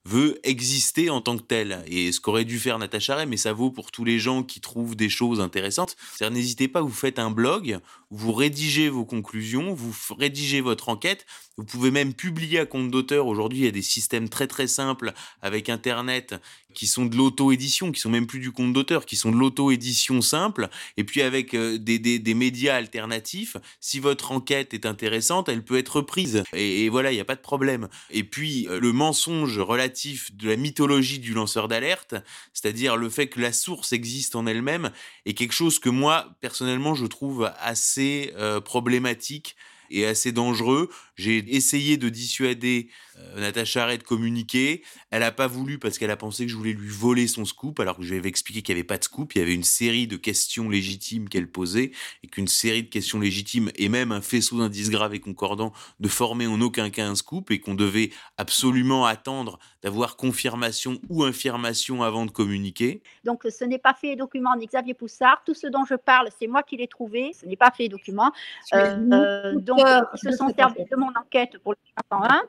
[0.07, 1.83] veut exister en tant que tel.
[1.89, 4.61] Et ce qu'aurait dû faire Natacha Ray, mais ça vaut pour tous les gens qui
[4.61, 5.97] trouvent des choses intéressantes.
[6.15, 7.81] C'est-à-dire, n'hésitez pas, vous faites un blog,
[8.11, 13.27] vous rédigez vos conclusions, vous rédigez votre enquête, vous pouvez même publier à compte d'auteur.
[13.27, 16.35] Aujourd'hui, il y a des systèmes très très simples avec Internet
[16.75, 20.21] qui sont de l'auto-édition, qui sont même plus du compte d'auteur, qui sont de l'auto-édition
[20.21, 20.69] simple.
[20.99, 25.79] Et puis avec euh, des, des, médias alternatifs, si votre enquête est intéressante, elle peut
[25.79, 26.45] être reprise.
[26.53, 27.89] Et, et voilà, il n'y a pas de problème.
[28.11, 32.15] Et puis euh, le mensonge relatif de la mythologie du lanceur d'alerte,
[32.53, 34.91] c'est-à-dire le fait que la source existe en elle-même,
[35.25, 39.57] est quelque chose que moi, personnellement, je trouve assez euh, problématique
[39.91, 40.91] et assez dangereux.
[41.17, 44.83] J'ai essayé de dissuader euh, Natacha Ray de communiquer.
[45.11, 47.81] Elle n'a pas voulu parce qu'elle a pensé que je voulais lui voler son scoop,
[47.81, 49.35] alors que je lui avais expliqué qu'il n'y avait pas de scoop.
[49.35, 53.19] Il y avait une série de questions légitimes qu'elle posait et qu'une série de questions
[53.19, 57.15] légitimes et même un faisceau d'indices graves et concordants ne formaient en aucun cas un
[57.15, 63.03] scoop et qu'on devait absolument attendre d'avoir confirmation ou infirmation avant de communiquer.
[63.25, 65.43] Donc ce n'est pas fait document ni Xavier Poussard.
[65.47, 67.33] Tout ce dont je parle, c'est moi qui l'ai trouvé.
[67.33, 68.33] Ce n'est pas fait document.
[68.75, 71.79] Euh, euh, donc ils se sont servis de mon enquête pour le
[72.11, 72.43] 501.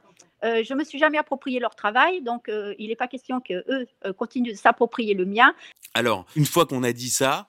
[0.44, 3.54] Euh, je me suis jamais approprié leur travail, donc euh, il n'est pas question que
[3.70, 5.54] eux euh, continuent de s'approprier le mien.
[5.94, 7.48] Alors, une fois qu'on a dit ça,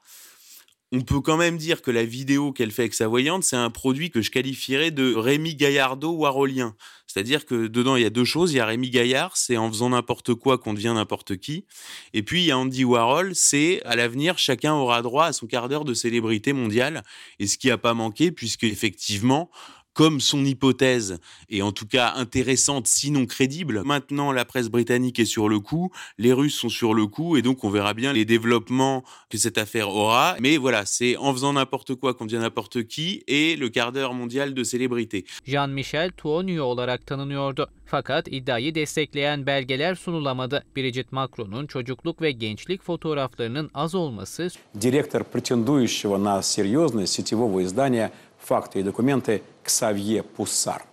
[0.91, 3.69] on peut quand même dire que la vidéo qu'elle fait avec sa voyante, c'est un
[3.69, 6.75] produit que je qualifierais de Rémi Gaillardo warolien.
[7.07, 8.53] C'est-à-dire que dedans, il y a deux choses.
[8.53, 11.67] Il y a Rémi Gaillard, c'est en faisant n'importe quoi qu'on devient n'importe qui.
[12.15, 15.47] Et puis, il y a Andy Warhol, c'est à l'avenir, chacun aura droit à son
[15.47, 17.03] quart d'heure de célébrité mondiale.
[17.39, 19.51] Et ce qui n'a pas manqué, puisque effectivement,
[19.98, 23.84] comme son hypothèse est en tout cas intéressante, sinon crédible.
[23.86, 27.42] Maintenant, la presse britannique est sur le coup, les Russes sont sur le coup, et
[27.42, 30.36] donc on verra bien les développements que cette affaire aura.
[30.40, 34.14] Mais voilà, c'est en faisant n'importe quoi qu'on devient n'importe qui, et le quart d'heure
[34.14, 35.26] mondial de célébrité.
[35.46, 37.68] Jean-Michel Tuonio olarak tanınıyordu.
[37.86, 40.64] Fakat iddiayı destekleyen belgeler sunulamadı.
[40.76, 44.50] Bridget Macron'un çocukluk ve gençlik fotoğraflarının az olması...
[44.76, 50.88] Директор претендующего на серьезность сетевого издания «Факты и документы» Xavier Poussard.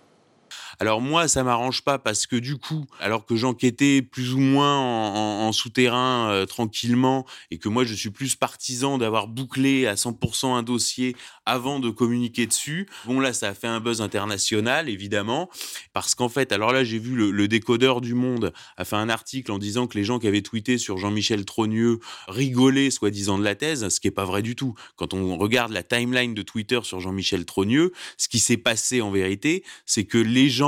[0.78, 4.78] Alors moi, ça m'arrange pas parce que du coup, alors que j'enquêtais plus ou moins
[4.78, 10.54] en, souterrain euh, tranquillement et que moi je suis plus partisan d'avoir bouclé à 100%
[10.54, 12.88] un dossier avant de communiquer dessus.
[13.06, 15.48] Bon là, ça a fait un buzz international évidemment
[15.94, 19.08] parce qu'en fait, alors là j'ai vu le, le, décodeur du Monde a fait un
[19.08, 23.44] article en disant que les gens qui avaient tweeté sur Jean-Michel Trogneux rigolaient soi-disant de
[23.44, 24.74] la thèse, ce qui est pas vrai du tout.
[24.96, 29.10] Quand on regarde la timeline de Twitter sur Jean-Michel Trogneux, ce qui s'est passé en
[29.10, 30.65] vérité, c'est que les gens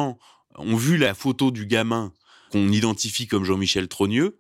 [0.57, 2.13] ont vu la photo du gamin
[2.51, 4.39] qu'on identifie comme Jean-Michel Trogneux,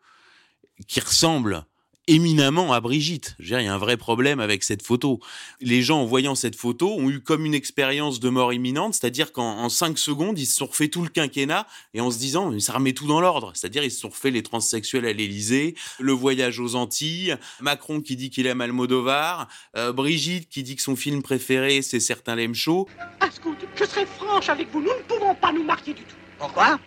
[0.86, 1.66] qui ressemble
[2.08, 3.36] éminemment à Brigitte.
[3.38, 5.20] Je veux dire, il y a un vrai problème avec cette photo.
[5.60, 9.30] Les gens, en voyant cette photo, ont eu comme une expérience de mort imminente, c'est-à-dire
[9.30, 12.60] qu'en 5 secondes, ils se sont refait tout le quinquennat et en se disant, mais
[12.60, 13.52] ça remet tout dans l'ordre.
[13.54, 18.16] C'est-à-dire, ils se sont refait les transsexuels à l'Élysée, le voyage aux Antilles, Macron qui
[18.16, 22.54] dit qu'il aime Almodovar, euh, Brigitte qui dit que son film préféré, c'est Certains l'aiment
[22.54, 22.88] chaud.
[23.20, 26.16] Ascoute, je serai franche avec vous, nous ne pouvons pas nous marier du tout.
[26.38, 26.80] Pourquoi?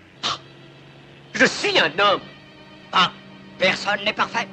[1.34, 2.21] Je suis un homme.
[2.91, 3.12] Ah,
[3.60, 4.47] personne n'est parfait.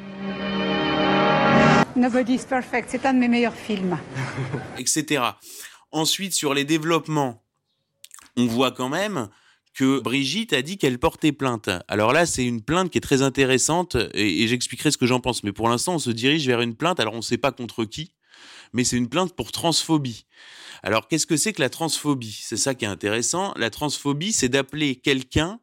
[1.97, 3.99] Nobody's Perfect, c'est un de mes meilleurs films.
[4.79, 5.23] etc.
[5.91, 7.43] Ensuite, sur les développements,
[8.37, 9.29] on voit quand même
[9.75, 11.71] que Brigitte a dit qu'elle portait plainte.
[11.89, 15.21] Alors là, c'est une plainte qui est très intéressante et, et j'expliquerai ce que j'en
[15.21, 15.45] pense.
[15.45, 17.01] Mais pour l'instant, on se dirige vers une plainte.
[17.01, 18.13] Alors on ne sait pas contre qui,
[18.73, 20.27] mais c'est une plainte pour transphobie.
[20.83, 22.39] Alors qu'est-ce que c'est que la transphobie?
[22.43, 23.53] C'est ça qui est intéressant.
[23.57, 25.61] La transphobie, c'est d'appeler quelqu'un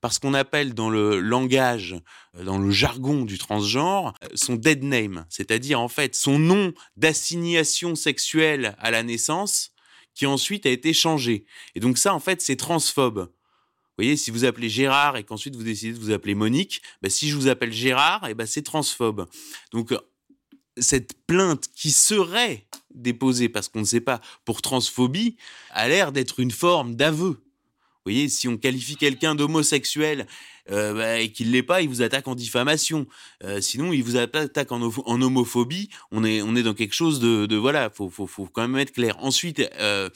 [0.00, 1.96] par ce qu'on appelle dans le langage,
[2.36, 6.72] euh, dans le jargon du transgenre, euh, son dead name, c'est-à-dire en fait son nom
[6.96, 9.72] d'assignation sexuelle à la naissance
[10.14, 11.46] qui ensuite a été changé.
[11.74, 13.18] Et donc ça, en fait, c'est transphobe.
[13.20, 17.10] Vous voyez, si vous appelez Gérard et qu'ensuite vous décidez de vous appeler Monique, bah,
[17.10, 19.28] si je vous appelle Gérard, eh ben c'est transphobe.
[19.72, 19.92] Donc
[20.78, 25.36] cette plainte qui serait déposée, parce qu'on ne sait pas, pour transphobie,
[25.70, 27.42] a l'air d'être une forme d'aveu.
[28.06, 30.26] Vous voyez, si on qualifie quelqu'un d'homosexuel
[30.70, 33.06] euh, bah, et qu'il ne l'est pas, il vous attaque en diffamation.
[33.44, 35.90] Euh, sinon, il vous attaque en, homophobie.
[36.10, 38.92] On est, on est dans quelque chose de, voilà, faut, faut, faut quand même être
[38.92, 39.16] clair.
[39.18, 40.08] Ensuite, euh,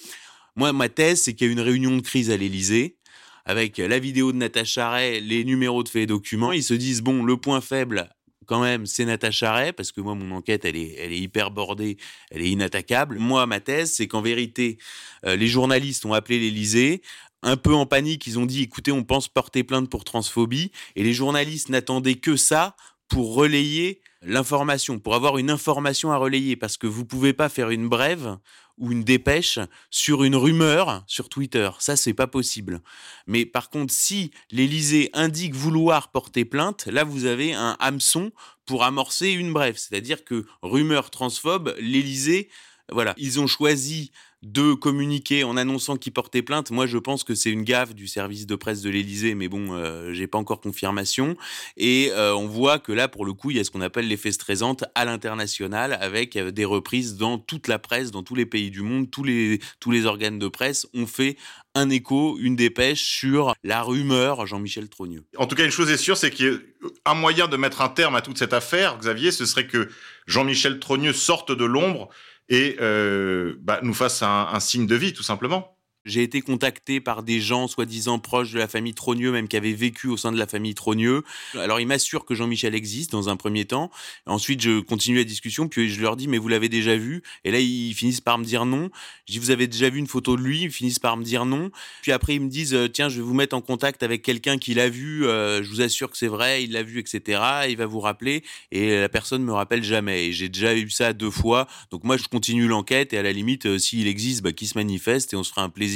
[0.56, 2.96] moi, ma thèse, c'est qu'il y a eu une réunion de crise à l'Élysée
[3.44, 6.52] avec la vidéo de Natacha Ray, les numéros de faits et documents.
[6.52, 8.08] Ils se disent bon, le point faible
[8.46, 11.50] quand même, c'est Natacha Ray, parce que moi, mon enquête, elle est, elle est hyper
[11.50, 11.96] bordée,
[12.30, 13.18] elle est inattaquable.
[13.18, 14.78] Moi, ma thèse, c'est qu'en vérité,
[15.24, 17.00] les journalistes ont appelé l'Élysée,
[17.44, 20.72] un peu en panique, ils ont dit écoutez, on pense porter plainte pour transphobie.
[20.96, 22.74] Et les journalistes n'attendaient que ça
[23.08, 27.70] pour relayer l'information, pour avoir une information à relayer, parce que vous pouvez pas faire
[27.70, 28.38] une brève
[28.78, 29.58] ou une dépêche
[29.90, 31.70] sur une rumeur sur Twitter.
[31.78, 32.80] Ça, c'est pas possible.
[33.26, 38.32] Mais par contre, si l'Élysée indique vouloir porter plainte, là, vous avez un hameçon
[38.66, 39.76] pour amorcer une brève.
[39.76, 42.48] C'est-à-dire que rumeur transphobe, l'Élysée,
[42.90, 44.10] voilà, ils ont choisi
[44.44, 46.70] de communiquer en annonçant qu'il portait plainte.
[46.70, 49.72] Moi, je pense que c'est une gaffe du service de presse de l'Élysée, mais bon,
[49.72, 51.36] euh, j'ai pas encore confirmation.
[51.76, 54.06] Et euh, on voit que là, pour le coup, il y a ce qu'on appelle
[54.06, 58.46] l'effet stressante à l'international, avec euh, des reprises dans toute la presse, dans tous les
[58.46, 61.36] pays du monde, tous les tous les organes de presse ont fait
[61.74, 65.24] un écho, une dépêche sur la rumeur Jean-Michel Trogneux.
[65.36, 67.80] En tout cas, une chose est sûre, c'est qu'il y a un moyen de mettre
[67.80, 69.88] un terme à toute cette affaire, Xavier, ce serait que
[70.26, 72.10] Jean-Michel Trogneux sorte de l'ombre
[72.48, 75.73] et euh, bah, nous fasse un, un signe de vie, tout simplement.
[76.04, 79.72] J'ai été contacté par des gens soi-disant proches de la famille Trogneux, même qui avaient
[79.72, 81.22] vécu au sein de la famille Trogneux.
[81.54, 83.90] Alors ils m'assurent que Jean-Michel existe dans un premier temps.
[84.26, 87.22] Ensuite, je continue la discussion, puis je leur dis mais vous l'avez déjà vu?
[87.44, 88.90] Et là, ils finissent par me dire non.
[89.26, 90.64] Je dis vous avez déjà vu une photo de lui?
[90.64, 91.70] Ils finissent par me dire non.
[92.02, 94.58] Puis après, ils me disent euh, tiens, je vais vous mettre en contact avec quelqu'un
[94.58, 95.26] qui l'a vu.
[95.26, 97.40] Euh, je vous assure que c'est vrai, il l'a vu, etc.
[97.70, 98.44] Il va vous rappeler.
[98.72, 100.26] Et la personne me rappelle jamais.
[100.26, 101.66] Et j'ai déjà eu ça deux fois.
[101.90, 104.76] Donc moi, je continue l'enquête et à la limite, euh, s'il existe, bah, qui se
[104.76, 105.93] manifeste et on se fera un plaisir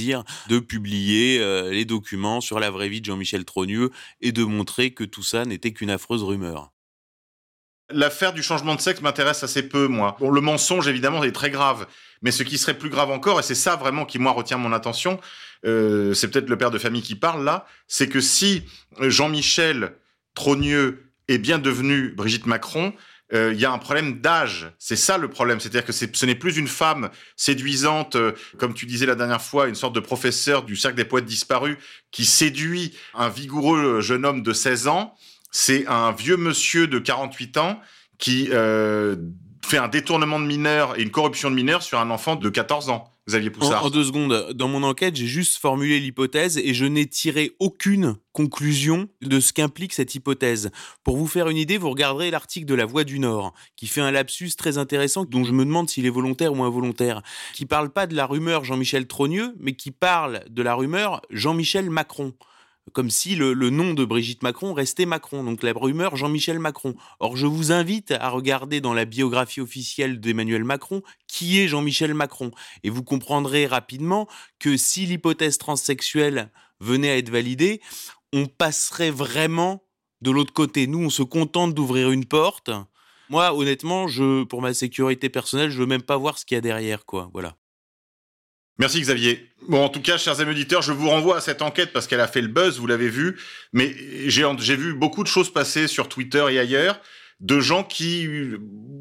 [0.49, 4.93] de publier euh, les documents sur la vraie vie de Jean-Michel Trogneux et de montrer
[4.93, 6.73] que tout ça n'était qu'une affreuse rumeur.
[7.91, 10.17] L'affaire du changement de sexe m'intéresse assez peu, moi.
[10.21, 11.87] Le mensonge, évidemment, est très grave.
[12.21, 14.73] Mais ce qui serait plus grave encore, et c'est ça vraiment qui, moi, retient mon
[14.73, 15.19] attention,
[15.65, 18.63] euh, c'est peut-être le père de famille qui parle là, c'est que si
[19.01, 19.95] Jean-Michel
[20.35, 22.93] Trogneux est bien devenu Brigitte Macron,
[23.35, 24.73] euh, il y a un problème d'âge.
[24.79, 25.61] C'est ça le problème.
[25.61, 29.69] C'est-à-dire que ce n'est plus une femme séduisante, euh, comme tu disais la dernière fois,
[29.69, 31.77] une sorte de professeur du cercle des poètes disparus
[32.11, 35.15] qui séduit un vigoureux jeune homme de 16 ans.
[35.51, 37.81] C'est un vieux monsieur de 48 ans
[38.19, 39.17] qui euh,
[39.65, 42.91] fait un détournement de mineur et une corruption de mineur sur un enfant de 14
[42.91, 43.13] ans.
[43.29, 43.85] Xavier Poussard.
[43.85, 48.17] En, deux secondes, dans mon enquête, j'ai juste formulé l'hypothèse et je n'ai tiré aucune
[48.33, 50.71] conclusion de ce qu'implique cette hypothèse.
[51.05, 54.01] Pour vous faire une idée, vous regarderez l'article de La Voix du Nord, qui fait
[54.01, 57.91] un lapsus très intéressant, dont je me demande s'il est volontaire ou involontaire, qui parle
[57.91, 62.33] pas de la rumeur Jean-Michel Trogneux, mais qui parle de la rumeur Jean-Michel Macron
[62.93, 66.95] comme si le, nom de Brigitte Macron restait Macron, donc la rumeur Jean-Michel Macron.
[67.21, 72.15] Or, je vous invite à regarder dans la biographie officielle d'Emmanuel Macron qui est Jean-Michel
[72.15, 72.51] Macron,
[72.83, 77.81] et vous comprendrez rapidement que si l'hypothèse transsexuelle venait à être validée,
[78.33, 79.83] on passerait vraiment
[80.21, 80.87] de l'autre côté.
[80.87, 82.71] Nous, on se contente d'ouvrir une porte.
[83.29, 86.59] Moi, honnêtement, je, pour ma sécurité personnelle, je veux même pas voir ce qu'il y
[86.59, 87.31] a derrière, quoi.
[87.33, 87.57] Voilà.
[88.79, 89.49] Merci Xavier.
[89.69, 92.21] Bon, en tout cas, chers amis auditeurs, je vous renvoie à cette enquête parce qu'elle
[92.21, 93.37] a fait le buzz, vous l'avez vu.
[93.73, 93.93] Mais
[94.27, 97.01] j'ai vu beaucoup de choses passer sur Twitter et ailleurs.
[97.41, 98.27] de gens qui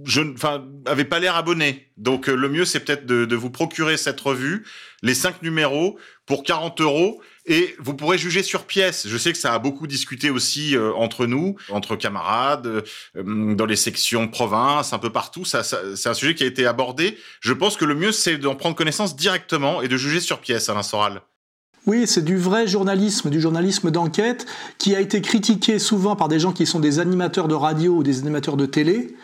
[0.06, 1.90] je, enfin, avaient pas l'air abonnés.
[1.98, 4.66] Donc le mieux, c'est peut-être de, de vous procurer cette revue,
[5.02, 9.08] les cinq numéros pour 40 euros et vous pourrez juger sur pièce.
[9.08, 12.84] Je sais que ça a beaucoup discuté aussi euh, entre nous, entre camarades,
[13.16, 15.46] euh, dans les sections province, un peu partout.
[15.46, 17.18] Ça c'est un sujet qui a été abordé.
[17.40, 20.70] Je pense que le mieux, c'est d'en prendre connaissance directement et de juger sur pièce,
[20.70, 21.22] Alain Soral.
[21.86, 24.46] Oui, c'est du vrai journalisme, du journalisme d'enquête,
[24.78, 28.04] qui a été critiqué souvent par des gens qui sont des animateurs de radio ou
[28.04, 29.16] des animateurs de télé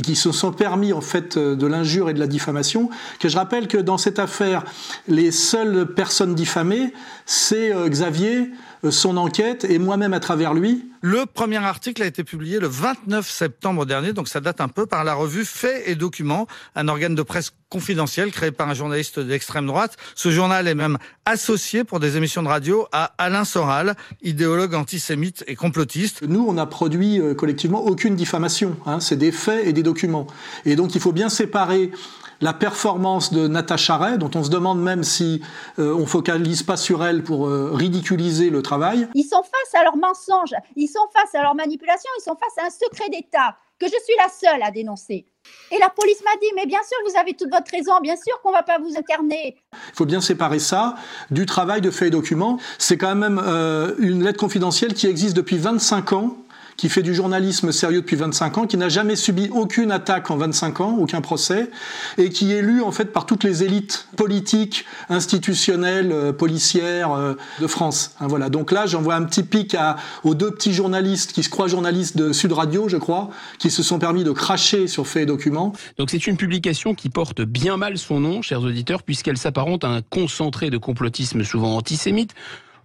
[0.00, 3.28] et qui se sont permis en fait euh, de l'injure et de la diffamation, que
[3.28, 4.64] je rappelle que dans cette affaire,
[5.08, 6.94] les seules personnes diffamées,
[7.26, 8.50] c'est euh, Xavier,
[8.88, 10.84] son enquête et moi-même à travers lui.
[11.02, 14.86] Le premier article a été publié le 29 septembre dernier, donc ça date un peu,
[14.86, 19.20] par la revue Faits et Documents, un organe de presse confidentiel créé par un journaliste
[19.20, 19.96] d'extrême droite.
[20.14, 25.44] Ce journal est même associé pour des émissions de radio à Alain Soral, idéologue antisémite
[25.46, 26.22] et complotiste.
[26.26, 28.76] Nous, on n'a produit euh, collectivement aucune diffamation.
[28.86, 30.26] Hein, c'est des faits et des documents.
[30.64, 31.92] Et donc il faut bien séparer
[32.40, 35.42] la performance de Natacha Ray, dont on se demande même si
[35.78, 39.08] euh, on focalise pas sur elle pour euh, ridiculiser le travail.
[39.14, 42.64] Ils sont face à leurs mensonges, ils sont face à leurs manipulations, ils sont face
[42.64, 45.26] à un secret d'État que je suis la seule à dénoncer.
[45.70, 48.40] Et la police m'a dit, mais bien sûr, vous avez toute votre raison, bien sûr
[48.42, 49.56] qu'on ne va pas vous incarner.
[49.72, 50.96] Il faut bien séparer ça
[51.30, 52.58] du travail de faits et documents.
[52.78, 56.36] C'est quand même euh, une lettre confidentielle qui existe depuis 25 ans
[56.80, 60.38] qui fait du journalisme sérieux depuis 25 ans, qui n'a jamais subi aucune attaque en
[60.38, 61.68] 25 ans, aucun procès,
[62.16, 67.34] et qui est lu en fait par toutes les élites politiques, institutionnelles, euh, policières euh,
[67.60, 68.14] de France.
[68.18, 68.48] Hein, voilà.
[68.48, 72.16] Donc là, j'envoie un petit pic à, aux deux petits journalistes qui se croient journalistes
[72.16, 75.74] de Sud Radio, je crois, qui se sont permis de cracher sur faits et documents.
[75.98, 79.88] Donc c'est une publication qui porte bien mal son nom, chers auditeurs, puisqu'elle s'apparente à
[79.88, 82.32] un concentré de complotisme souvent antisémite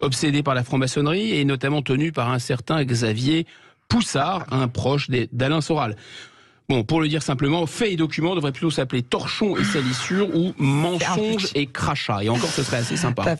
[0.01, 3.47] obsédé par la franc-maçonnerie et notamment tenu par un certain Xavier
[3.87, 5.95] Poussard, un proche d'Alain Soral.
[6.67, 10.51] Bon, pour le dire simplement, faits et documents devraient plutôt s'appeler torchons et salissures ou
[10.57, 12.23] mensonges et crachats.
[12.23, 13.37] Et encore, ce serait assez sympa.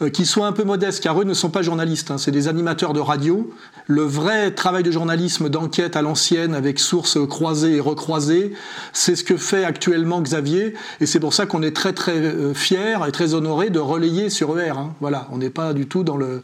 [0.00, 2.48] Euh, qu'ils soient un peu modestes, car eux ne sont pas journalistes, hein, c'est des
[2.48, 3.52] animateurs de radio.
[3.86, 8.54] Le vrai travail de journalisme, d'enquête à l'ancienne, avec sources croisées et recroisées,
[8.94, 10.72] c'est ce que fait actuellement Xavier.
[11.00, 14.30] Et c'est pour ça qu'on est très très euh, fiers et très honorés de relayer
[14.30, 14.70] sur ER.
[14.70, 14.94] Hein.
[15.00, 16.42] Voilà, on n'est pas du tout dans le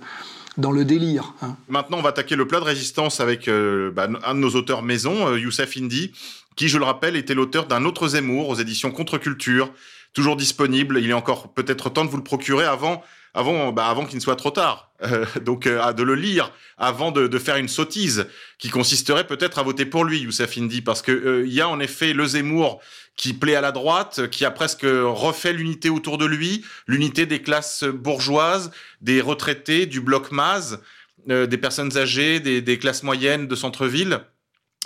[0.57, 1.35] dans le délire.
[1.43, 1.57] Hein.
[1.69, 4.83] Maintenant, on va attaquer le plat de résistance avec euh, bah, un de nos auteurs
[4.83, 6.13] maison, euh, Youssef Indy,
[6.57, 9.73] qui, je le rappelle, était l'auteur d'un autre Zemmour aux éditions Contre-Culture,
[10.13, 10.99] toujours disponible.
[11.01, 13.03] Il est encore peut-être temps de vous le procurer avant,
[13.35, 14.93] avant, bah, avant qu'il ne soit trop tard.
[15.03, 18.27] Euh, donc, de le lire avant de, faire une sottise
[18.59, 21.81] qui consisterait peut-être à voter pour lui, Youssef Indy, parce que il y a en
[21.81, 22.81] effet le Zemmour
[23.16, 27.43] qui plaît à la droite, qui a presque refait l'unité autour de lui, l'unité des
[27.43, 28.71] classes bourgeoises,
[29.03, 30.81] des retraités, du bloc Maz,
[31.29, 34.21] euh, des personnes âgées, des, classes moyennes de centre-ville,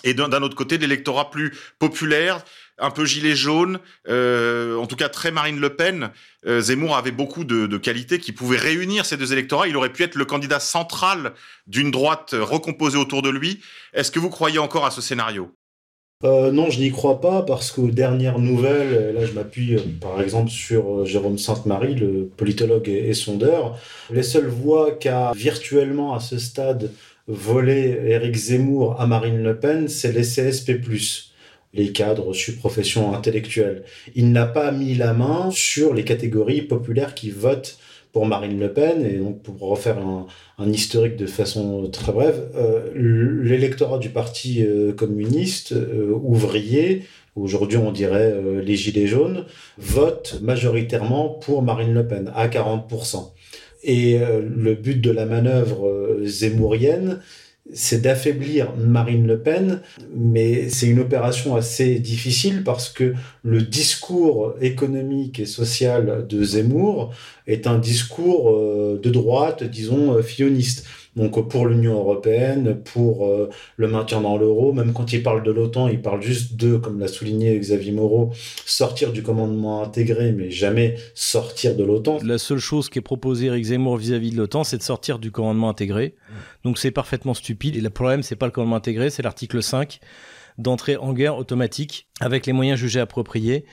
[0.02, 2.44] et d'un autre côté, l'électorat plus populaire,
[2.78, 6.10] un peu gilet jaune, euh, en tout cas très Marine Le Pen.
[6.46, 9.68] Euh, Zemmour avait beaucoup de, qualités qui pouvaient réunir ces deux électorats.
[9.68, 11.32] Il aurait pu être le candidat central
[11.66, 13.60] d'une droite recomposée autour de lui.
[13.92, 15.50] Est-ce que vous croyez encore à ce scénario?
[16.22, 20.50] Euh, non, je n'y crois pas parce qu'aux dernières nouvelles, là je m'appuie par exemple
[20.50, 23.78] sur Jérôme Sainte-Marie, le politologue et, sondeur,
[24.10, 26.90] les seules voix qu'a virtuellement à ce stade
[27.26, 30.80] volé Éric Zemmour à Marine Le Pen, c'est les CSP+,
[31.74, 33.84] les cadres sur profession intellectuelle.
[34.14, 37.78] Il n'a pas mis la main sur les catégories populaires qui votent
[38.14, 42.92] pour Marine Le Pen, et donc pour refaire un, historique de façon très brève, euh,
[43.42, 47.02] l'électorat du Parti euh, communiste euh, ouvrier,
[47.34, 48.32] aujourd'hui on dirait
[48.62, 49.46] les Gilets jaunes,
[49.78, 53.32] vote majoritairement pour Marine Le Pen, à 40%.
[53.82, 57.20] Et le but de la manœuvre zémourienne,
[57.72, 59.80] c'est d'affaiblir Marine Le Pen,
[60.14, 67.12] mais c'est une opération assez difficile parce que le discours économique et social de Zemmour
[67.46, 70.86] est un discours euh, de droite, disons, euh, fioniste.
[71.16, 75.52] Donc pour l'Union européenne, pour euh, le maintien dans l'euro, même quand il parle de
[75.52, 78.32] l'OTAN, il parle juste de, comme l'a souligné Xavier Moreau,
[78.66, 82.18] sortir du commandement intégré, mais jamais sortir de l'OTAN.
[82.24, 85.30] La seule chose qui est proposée Eric Zemmour vis-à-vis de l'OTAN, c'est de sortir du
[85.30, 86.14] commandement intégré.
[86.64, 87.76] Donc c'est parfaitement stupide.
[87.76, 90.00] Et le problème, c'est pas le commandement intégré, c'est l'article 5
[90.58, 93.64] d'entrée en guerre automatique avec les moyens jugés appropriés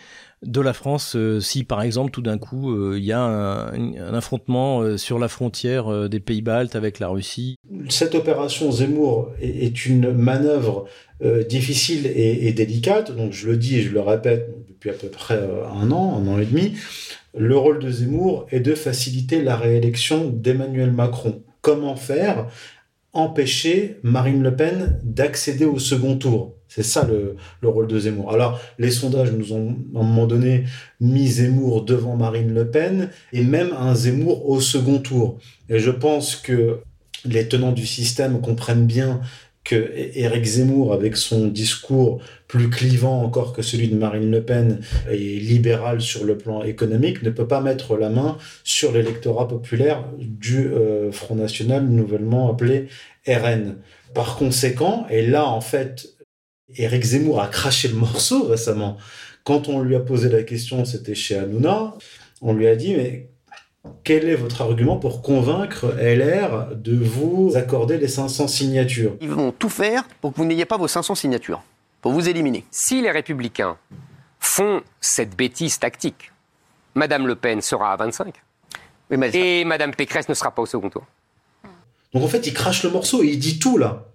[0.43, 4.13] de la France euh, si par exemple tout d'un coup euh, il y a un,
[4.13, 7.55] affrontement euh, sur la frontière des pays baltes avec la Russie.
[7.89, 10.85] Cette opération Zemmour est, une manœuvre
[11.47, 15.07] difficile et, et, délicate, donc je le dis et je le répète depuis à peu
[15.07, 15.39] près
[15.71, 16.73] un an, un an et demi.
[17.37, 21.43] Le rôle de Zemmour est de faciliter la réélection d'Emmanuel Macron.
[21.61, 22.47] Comment faire?
[23.13, 26.55] Empêcher Marine Le Pen d'accéder au second tour.
[26.67, 28.31] C'est ça le, le, rôle de Zemmour.
[28.31, 30.63] Alors, les sondages nous ont, à un moment donné,
[31.01, 35.39] mis Zemmour devant Marine Le Pen et même un Zemmour au second tour.
[35.67, 36.79] Et je pense que
[37.25, 39.21] les tenants du système comprennent bien
[39.63, 44.81] que Éric Zemmour, avec son discours plus clivant encore que celui de Marine Le Pen
[45.09, 50.03] et libéral sur le plan économique, ne peut pas mettre la main sur l'électorat populaire
[50.17, 52.87] du euh, Front National nouvellement appelé
[53.27, 53.77] RN.
[54.13, 56.09] Par conséquent, et là en fait,
[56.75, 58.97] Éric Zemmour a craché le morceau récemment.
[59.43, 61.95] Quand on lui a posé la question, c'était chez Hanouna,
[62.41, 63.30] on lui a dit mais
[64.03, 69.15] quel est votre argument pour convaincre LR de vous accorder les 500 signatures?
[69.21, 71.61] Ils vont tout faire pour que vous n'ayez pas vos 500 signatures,
[72.01, 72.65] pour vous éliminer.
[72.71, 73.77] Si les républicains
[74.39, 76.31] font cette bêtise tactique,
[76.95, 78.33] Madame Le Pen sera à 25
[79.33, 81.05] et Madame Pécresse ne sera pas au second tour.
[82.13, 84.05] Donc en fait, il crache le morceau et il dit tout là.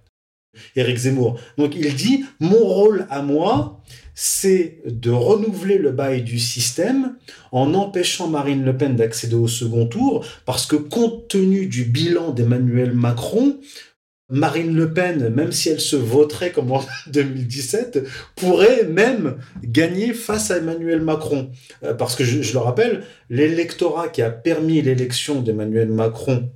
[0.75, 1.39] Éric Zemmour.
[1.59, 3.83] Donc il dit mon rôle à moi,
[4.15, 7.17] c'est de renouveler le bail du système
[7.53, 12.31] en empêchant Marine Le Pen d'accéder au second tour, parce que compte tenu du bilan
[12.33, 13.59] d'Emmanuel Macron,
[14.29, 20.51] Marine Le Pen, même si elle se voterait comme en 2017, pourrait même gagner face
[20.51, 21.51] à Emmanuel Macron.
[21.85, 26.51] Euh, parce que je, je le rappelle, l'électorat qui a permis l'élection d'Emmanuel Macron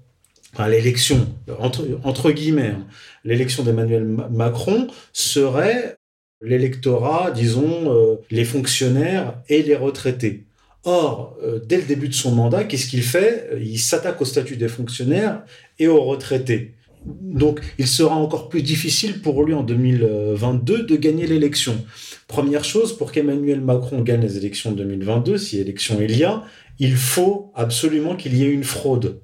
[0.69, 1.29] l'élection,
[1.59, 2.87] entre, guillemets, hein,
[3.25, 5.97] l'élection d'Emmanuel Macron serait
[6.43, 10.47] l'électorat, disons, euh, les fonctionnaires et les retraités.
[10.85, 13.51] Or, euh, dès le début de son mandat, qu'est-ce qu'il fait?
[13.61, 15.43] Il s'attaque au statut des fonctionnaires
[15.79, 16.75] et aux retraités.
[17.05, 21.85] Donc, il sera encore plus difficile pour lui en 2022 de gagner l'élection.
[22.29, 26.45] Première chose, pour qu'Emmanuel Macron gagne les élections de 2022, si élection il y a,
[26.79, 29.21] il faut absolument qu'il y ait une fraude.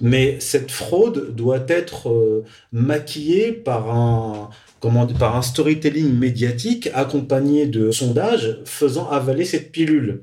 [0.00, 4.50] Mais cette fraude doit être euh, maquillée par un,
[4.80, 10.22] comment, par un storytelling médiatique accompagné de sondages faisant avaler cette pilule.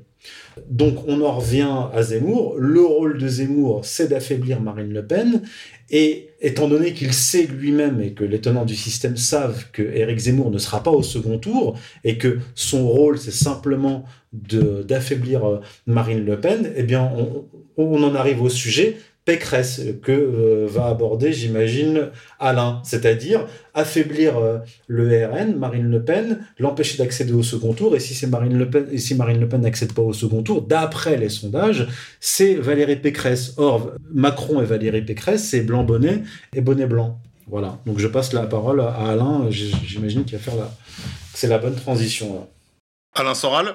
[0.68, 2.54] Donc on en revient à Zemmour.
[2.58, 5.42] Le rôle de Zemmour, c'est d'affaiblir Marine Le Pen.
[5.90, 10.18] Et étant donné qu'il sait lui-même et que les tenants du système savent que Éric
[10.18, 15.60] Zemmour ne sera pas au second tour et que son rôle, c'est simplement d'affaiblir euh,
[15.86, 17.44] Marine Le Pen, eh bien on,
[17.76, 24.58] on en arrive au sujet Pécresse que euh, va aborder, j'imagine, Alain, c'est-à-dire affaiblir euh,
[24.86, 28.68] le RN, Marine Le Pen, l'empêcher d'accéder au second tour, et si c'est Marine Le
[28.68, 31.88] Pen, et si Marine Le Pen n'accède pas au second tour, d'après les sondages,
[32.20, 33.54] c'est Valérie Pécresse.
[33.56, 36.22] Or, Macron et Valérie Pécresse, c'est blanc bonnet
[36.54, 37.18] et bonnet blanc.
[37.46, 37.78] Voilà.
[37.86, 39.46] Donc je passe la parole à Alain.
[39.50, 40.70] J'imagine qu'il va faire la,
[41.34, 42.48] c'est la bonne transition.
[43.14, 43.74] Alain Soral.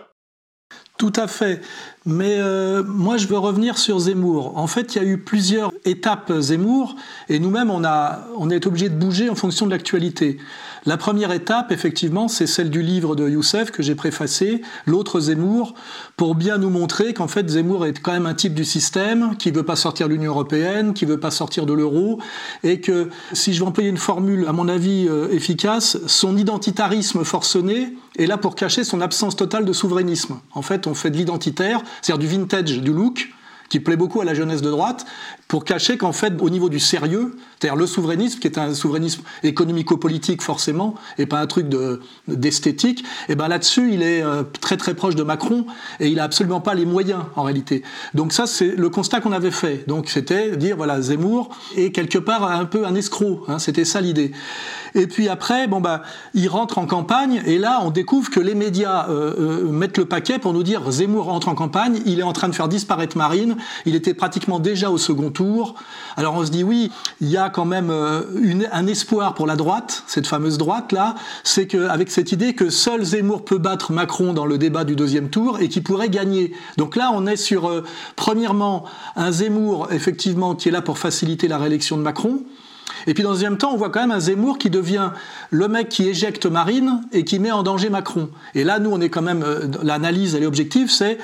[0.99, 1.61] Tout à fait.
[2.05, 4.57] Mais euh, moi, je veux revenir sur Zemmour.
[4.57, 6.97] En fait, il y a eu plusieurs étapes Zemmour,
[7.29, 10.37] et nous-mêmes, on, a, on est obligé de bouger en fonction de l'actualité.
[10.85, 15.73] La première étape, effectivement, c'est celle du livre de Youssef que j'ai préfacé, l'autre Zemmour,
[16.15, 19.51] pour bien nous montrer qu'en fait Zemmour est quand même un type du système, qui
[19.51, 22.19] veut pas sortir de l'Union européenne, qui veut pas sortir de l'euro,
[22.63, 27.23] et que, si je veux employer une formule à mon avis euh, efficace, son identitarisme
[27.23, 30.39] forcené est là pour cacher son absence totale de souverainisme.
[30.53, 33.29] En fait, on fait de l'identitaire, c'est-à-dire du vintage, du look,
[33.69, 35.05] qui plaît beaucoup à la jeunesse de droite,
[35.47, 39.21] pour cacher qu'en fait, au niveau du sérieux, c'est-à-dire le souverainisme, qui est un souverainisme
[39.43, 41.67] économico-politique forcément, et pas un truc
[42.27, 45.65] d'esthétique, et ben là-dessus, il est euh, très très proche de Macron,
[45.99, 47.83] et il a absolument pas les moyens en réalité.
[48.13, 49.83] Donc ça, c'est le constat qu'on avait fait.
[49.87, 53.99] Donc c'était dire, voilà, Zemmour est quelque part un peu un escroc, hein, c'était ça
[53.99, 54.31] l'idée.
[54.95, 56.01] Et puis après, bon bah,
[56.33, 60.05] il rentre en campagne, et là, on découvre que les médias euh, euh, mettent le
[60.05, 63.17] paquet pour nous dire Zemmour rentre en campagne, il est en train de faire disparaître
[63.17, 65.75] Marine, il était pratiquement déjà au second tour.
[66.15, 66.91] Alors on se dit oui,
[67.21, 68.21] il y a quand même euh,
[68.71, 73.03] un espoir pour la droite, cette fameuse droite là, c'est qu'avec cette idée que seul
[73.03, 76.53] Zemmour peut battre Macron dans le débat du deuxième tour et qui pourrait gagner.
[76.77, 77.83] Donc là, on est sur
[78.15, 78.85] premièrement
[79.15, 82.43] un Zemmour effectivement qui est là pour faciliter la réélection de Macron.
[83.07, 85.11] Et puis dans le deuxième temps, on voit quand même un Zemmour qui devient
[85.51, 88.29] le mec qui éjecte Marine et qui met en danger Macron.
[88.55, 89.45] Et là, nous, on est quand même,
[89.83, 91.17] l'analyse, elle est objective, c'est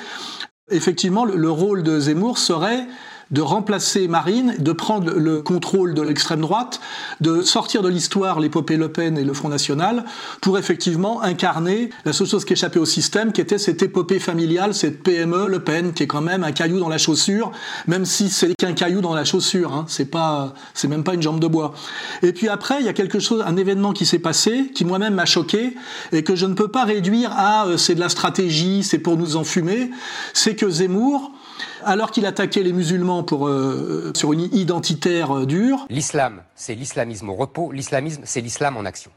[0.70, 2.86] effectivement le rôle de Zemmour serait
[3.30, 6.80] de remplacer Marine, de prendre le contrôle de l'extrême droite,
[7.20, 10.04] de sortir de l'histoire l'épopée Le Pen et le Front National,
[10.40, 14.74] pour effectivement incarner la seule chose qui échappait au système, qui était cette épopée familiale,
[14.74, 17.50] cette PME Le Pen, qui est quand même un caillou dans la chaussure,
[17.88, 21.22] même si c'est qu'un caillou dans la chaussure, hein, c'est pas, c'est même pas une
[21.22, 21.74] jambe de bois.
[22.22, 25.14] Et puis après, il y a quelque chose, un événement qui s'est passé, qui moi-même
[25.14, 25.74] m'a choqué,
[26.12, 29.16] et que je ne peux pas réduire à euh, c'est de la stratégie, c'est pour
[29.16, 29.90] nous enfumer,
[30.32, 31.32] c'est que Zemmour,
[31.86, 35.86] alors qu'il attaquait les musulmans pour, euh, sur une identitaire euh, dure.
[35.88, 39.10] L'islam, c'est l'islamisme au repos, l'islamisme, c'est l'islam en action.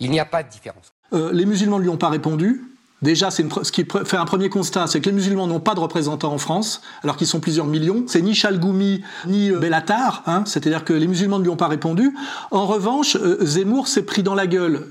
[0.00, 0.92] Il n'y a pas de différence.
[1.12, 2.64] Euh, les musulmans ne lui ont pas répondu.
[3.02, 5.80] Déjà, c'est ce qui fait un premier constat, c'est que les musulmans n'ont pas de
[5.80, 8.04] représentants en France, alors qu'ils sont plusieurs millions.
[8.08, 12.12] C'est ni Chalgoumi ni Bellatar, hein, c'est-à-dire que les musulmans ne lui ont pas répondu.
[12.50, 14.88] En revanche, Zemmour s'est pris dans la gueule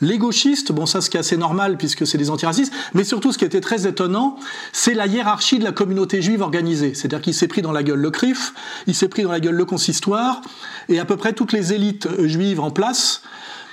[0.00, 3.32] les gauchistes, bon ça ce qui est assez normal puisque c'est des antiracistes, mais surtout
[3.32, 4.36] ce qui était très étonnant,
[4.72, 6.94] c'est la hiérarchie de la communauté juive organisée.
[6.94, 8.54] C'est-à-dire qu'il s'est pris dans la gueule le CRIF,
[8.86, 10.40] il s'est pris dans la gueule le consistoire,
[10.88, 13.22] et à peu près toutes les élites juives en place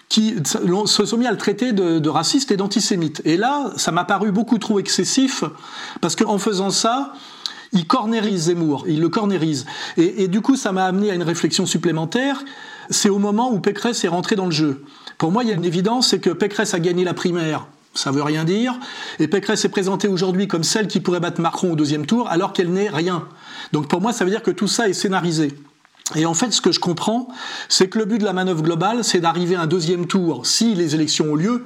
[0.07, 3.21] qui se sont mis à le traiter de, de raciste et d'antisémite.
[3.25, 5.43] Et là, ça m'a paru beaucoup trop excessif,
[5.99, 7.13] parce qu'en faisant ça,
[7.73, 9.65] il cornérise Zemmour, il le cornérise.
[9.97, 12.43] Et, et du coup, ça m'a amené à une réflexion supplémentaire,
[12.89, 14.83] c'est au moment où Pécresse est rentré dans le jeu.
[15.17, 17.67] Pour moi, il y a une évidence, c'est que Pécresse a gagné la primaire.
[17.93, 18.77] Ça veut rien dire.
[19.19, 22.51] Et Pécresse est présentée aujourd'hui comme celle qui pourrait battre Macron au deuxième tour, alors
[22.51, 23.27] qu'elle n'est rien.
[23.71, 25.53] Donc pour moi, ça veut dire que tout ça est scénarisé.
[26.13, 27.27] Et en fait, ce que je comprends,
[27.67, 30.75] c'est que le but de la manœuvre globale, c'est d'arriver à un deuxième tour, si
[30.75, 31.65] les élections ont lieu,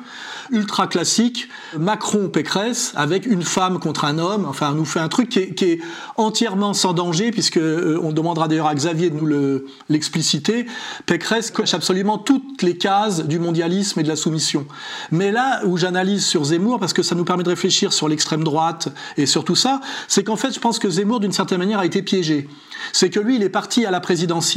[0.50, 4.46] ultra classique, Macron-Pécresse, avec une femme contre un homme.
[4.48, 5.82] Enfin, on nous fait un truc qui est,
[6.16, 10.66] entièrement sans danger, puisque euh, on demandera d'ailleurs à Xavier de nous l'expliciter.
[11.06, 14.66] Pécresse coche absolument toutes les cases du mondialisme et de la soumission.
[15.12, 18.46] Mais là où j'analyse sur Zemmour, parce que ça nous permet de réfléchir sur l'extrême
[18.46, 18.88] droite
[19.18, 21.86] et sur tout ça, c'est qu'en fait, je pense que Zemmour, d'une certaine manière, a
[21.86, 22.48] été piégé.
[22.94, 24.50] C'est que lui, il est parti à la présidence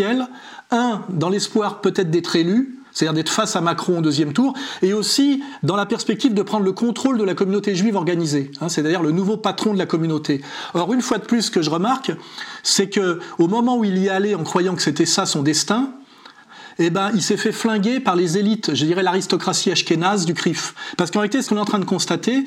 [0.71, 4.93] un, dans l'espoir peut-être d'être élu, c'est-à-dire d'être face à Macron au deuxième tour, et
[4.93, 8.51] aussi dans la perspective de prendre le contrôle de la communauté juive organisée.
[8.61, 10.43] Hein, c'est d'ailleurs le nouveau patron de la communauté.
[10.75, 12.13] Or, une fois de plus, ce que je remarque,
[12.63, 15.91] c'est que au moment où il y allait en croyant que c'était ça son destin,
[16.87, 20.75] eh ben, il s'est fait flinguer par les élites, je dirais l'aristocratie ashkénaze du CRIF.
[20.97, 22.45] Parce qu'en réalité, ce qu'on est en train de constater,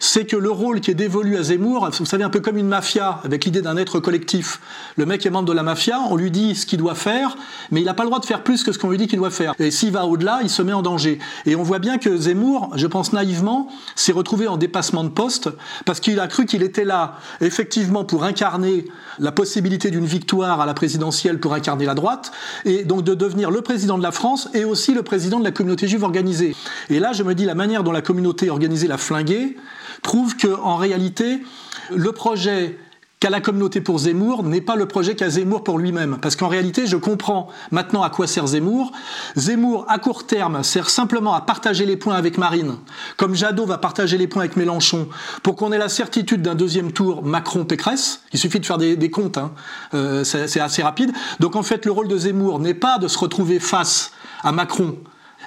[0.00, 2.68] c'est que le rôle qui est dévolu à Zemmour, vous savez, un peu comme une
[2.68, 4.60] mafia, avec l'idée d'un être collectif.
[4.96, 7.36] Le mec est membre de la mafia, on lui dit ce qu'il doit faire,
[7.70, 9.18] mais il n'a pas le droit de faire plus que ce qu'on lui dit qu'il
[9.18, 9.54] doit faire.
[9.58, 11.18] Et s'il va au-delà, il se met en danger.
[11.44, 15.50] Et on voit bien que Zemmour, je pense naïvement, s'est retrouvé en dépassement de poste,
[15.84, 18.86] parce qu'il a cru qu'il était là, effectivement, pour incarner
[19.18, 22.32] la possibilité d'une victoire à la présidentielle, pour incarner la droite,
[22.64, 25.50] et donc de devenir le président de la France et aussi le président de la
[25.50, 26.54] communauté juive organisée.
[26.90, 29.56] Et là, je me dis, la manière dont la communauté organisée l'a flingué
[30.02, 31.42] prouve qu'en réalité,
[31.94, 32.78] le projet
[33.24, 36.18] qu'a la communauté pour Zemmour n'est pas le projet qu'a Zemmour pour lui-même.
[36.20, 38.92] Parce qu'en réalité, je comprends maintenant à quoi sert Zemmour.
[39.34, 42.76] Zemmour, à court terme, sert simplement à partager les points avec Marine,
[43.16, 45.08] comme Jadot va partager les points avec Mélenchon,
[45.42, 48.20] pour qu'on ait la certitude d'un deuxième tour Macron-Pécresse.
[48.34, 49.52] Il suffit de faire des, des comptes, hein.
[49.94, 51.10] euh, c'est assez rapide.
[51.40, 54.12] Donc en fait, le rôle de Zemmour n'est pas de se retrouver face
[54.42, 54.98] à Macron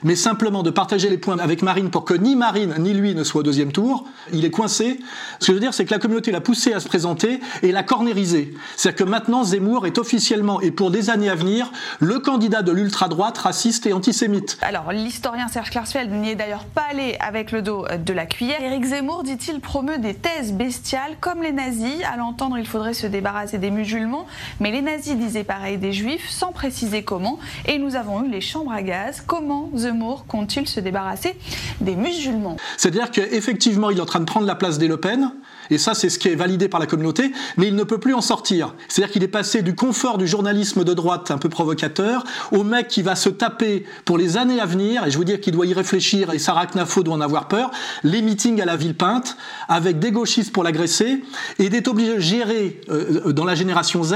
[0.04, 3.24] mais simplement de partager les points avec Marine pour que ni Marine ni lui ne
[3.24, 5.00] soient au deuxième tour, il est coincé.
[5.40, 7.72] Ce que je veux dire, c'est que la communauté l'a poussé à se présenter et
[7.72, 8.54] l'a cornérisé.
[8.76, 12.72] C'est-à-dire que maintenant, Zemmour est officiellement et pour des années à venir le candidat de
[12.72, 14.58] l'ultra-droite raciste et antisémite.
[14.62, 18.62] Alors, l'historien Serge Klarsfeld n'y est d'ailleurs pas allé avec le dos de la cuillère.
[18.62, 22.04] Éric Zemmour, dit-il, promeut des thèses bestiales comme les nazis.
[22.12, 24.26] À l'entendre, il faudrait se débarrasser des musulmans,
[24.60, 27.40] mais les nazis disaient pareil des juifs, sans préciser comment.
[27.66, 29.24] Et nous avons eu les chambres à gaz.
[29.26, 31.38] Comment Zemmour compte-t-il se débarrasser
[31.80, 35.32] des musulmans C'est-à-dire qu'effectivement, il est en train de prendre la place des Le Pen,
[35.70, 38.14] et ça, c'est ce qui est validé par la communauté, mais il ne peut plus
[38.14, 38.74] en sortir.
[38.88, 42.88] C'est-à-dire qu'il est passé du confort du journalisme de droite un peu provocateur au mec
[42.88, 45.66] qui va se taper pour les années à venir, et je vous dire qu'il doit
[45.66, 47.72] y réfléchir, et Sarah Knafo doit en avoir peur,
[48.04, 51.24] les meetings à la ville peinte, avec des gauchistes pour l'agresser,
[51.60, 54.16] et d'être obligé de gérer, euh, dans la génération Z,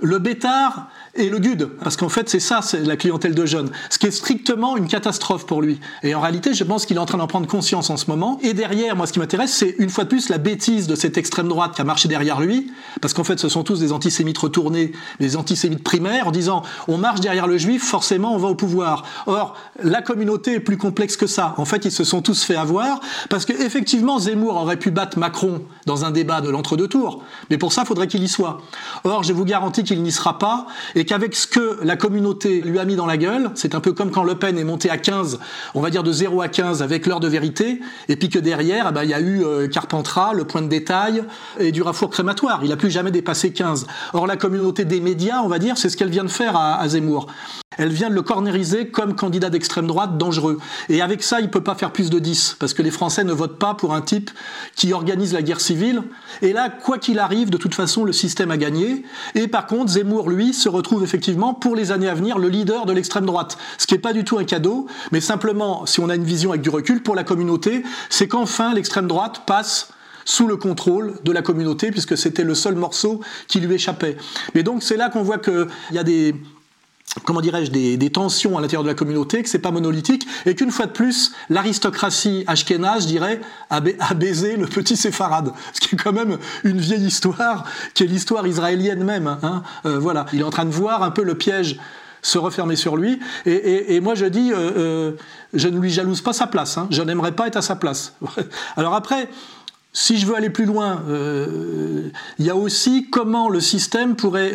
[0.00, 1.68] le bêtard et le GUD.
[1.82, 3.70] Parce qu'en fait, c'est ça, c'est la clientèle de jeunes.
[3.90, 5.78] Ce qui est strictement une catastrophe pour lui.
[6.02, 8.38] Et en réalité, je pense qu'il est en train d'en prendre conscience en ce moment.
[8.42, 11.18] Et derrière, moi, ce qui m'intéresse, c'est une fois de plus la bêtise de cette
[11.18, 12.72] extrême droite qui a marché derrière lui.
[13.00, 16.96] Parce qu'en fait, ce sont tous des antisémites retournés, des antisémites primaires, en disant on
[16.96, 19.04] marche derrière le juif, forcément, on va au pouvoir.
[19.26, 21.54] Or, la communauté est plus complexe que ça.
[21.58, 25.18] En fait, ils se sont tous fait avoir parce que effectivement, Zemmour aurait pu battre
[25.18, 27.22] Macron dans un débat de l'entre-deux tours.
[27.50, 28.62] Mais pour ça, il faudrait qu'il y soit.
[29.04, 30.66] Or, je vous garantis qu'il n'y sera pas
[31.04, 34.10] qu'avec ce que la communauté lui a mis dans la gueule, c'est un peu comme
[34.10, 35.38] quand Le Pen est monté à 15,
[35.74, 38.86] on va dire de 0 à 15 avec l'heure de vérité, et puis que derrière,
[38.90, 41.24] eh ben, il y a eu euh, Carpentras, le point de détail
[41.58, 42.60] et du rafour crématoire.
[42.62, 43.86] Il n'a plus jamais dépassé 15.
[44.12, 46.86] Or, la communauté des médias, on va dire, c'est ce qu'elle vient de faire à
[46.88, 47.28] Zemmour.
[47.78, 50.58] Elle vient de le cornériser comme candidat d'extrême droite dangereux.
[50.88, 53.32] Et avec ça, il peut pas faire plus de 10, parce que les Français ne
[53.32, 54.30] votent pas pour un type
[54.76, 56.02] qui organise la guerre civile.
[56.42, 59.04] Et là, quoi qu'il arrive, de toute façon, le système a gagné.
[59.34, 62.86] Et par contre, Zemmour, lui, se retrouve effectivement, pour les années à venir, le leader
[62.86, 63.56] de l'extrême droite.
[63.78, 66.50] Ce qui n'est pas du tout un cadeau, mais simplement, si on a une vision
[66.50, 69.88] avec du recul, pour la communauté, c'est qu'enfin l'extrême droite passe
[70.24, 74.16] sous le contrôle de la communauté, puisque c'était le seul morceau qui lui échappait.
[74.54, 76.34] Mais donc c'est là qu'on voit qu'il y a des,
[77.24, 80.70] comment dirais-je, des, tensions à l'intérieur de la communauté, que c'est pas monolithique, et qu'une
[80.70, 83.40] fois de plus, l'aristocratie ashkénaze, je dirais,
[83.70, 83.80] a,
[84.14, 88.46] baisé le petit séfarade, ce qui est quand même une vieille histoire, qui est l'histoire
[88.46, 89.38] israélienne même.
[89.42, 89.62] Hein.
[89.86, 91.78] Euh, voilà, il est en train de voir un peu le piège
[92.22, 95.12] se refermer sur lui, et, moi je dis, euh, euh,
[95.54, 96.86] je ne lui jalouse pas sa place, hein.
[96.90, 98.14] je n'aimerais pas être à sa place.
[98.76, 99.28] Alors après,
[99.92, 104.52] si je veux aller plus loin, il y a aussi comment le système pourrait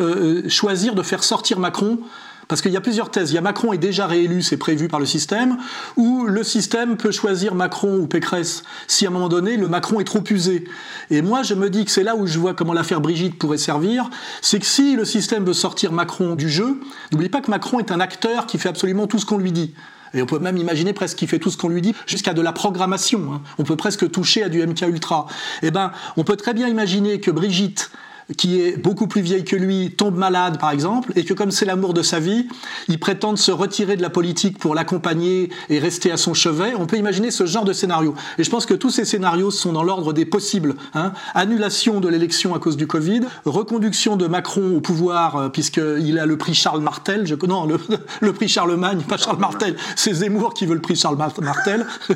[0.48, 2.00] choisir de faire sortir Macron
[2.48, 3.32] parce qu'il y a plusieurs thèses.
[3.32, 5.58] Il y a Macron est déjà réélu, c'est prévu par le système,
[5.96, 10.00] ou le système peut choisir Macron ou Pécresse si à un moment donné le Macron
[10.00, 10.66] est trop usé.
[11.10, 13.58] Et moi je me dis que c'est là où je vois comment l'affaire Brigitte pourrait
[13.58, 14.10] servir,
[14.42, 16.80] c'est que si le système veut sortir Macron du jeu,
[17.12, 19.74] n'oubliez pas que Macron est un acteur qui fait absolument tout ce qu'on lui dit.
[20.14, 22.42] Et on peut même imaginer presque qu'il fait tout ce qu'on lui dit, jusqu'à de
[22.42, 23.34] la programmation.
[23.34, 23.42] Hein.
[23.58, 25.28] On peut presque toucher à du MK Ultra.
[25.62, 27.92] Eh ben, on peut très bien imaginer que Brigitte
[28.36, 31.66] qui est beaucoup plus vieille que lui, tombe malade par exemple, et que comme c'est
[31.66, 32.48] l'amour de sa vie,
[32.88, 36.74] il prétend se retirer de la politique pour l'accompagner et rester à son chevet.
[36.78, 38.16] On peut imaginer ce genre de scénario.
[38.38, 40.76] Et je pense que tous ces scénarios sont dans l'ordre des possibles.
[40.94, 41.14] Hein.
[41.34, 46.26] Annulation de l'élection à cause du Covid, reconduction de Macron au pouvoir euh, puisqu'il a
[46.26, 47.80] le prix Charles Martel, non, le,
[48.22, 51.86] le prix Charlemagne, pas Charles Martel, c'est Zemmour qui veut le prix Charles Martel,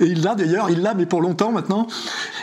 [0.00, 1.86] et il l'a d'ailleurs, il l'a mais pour longtemps maintenant.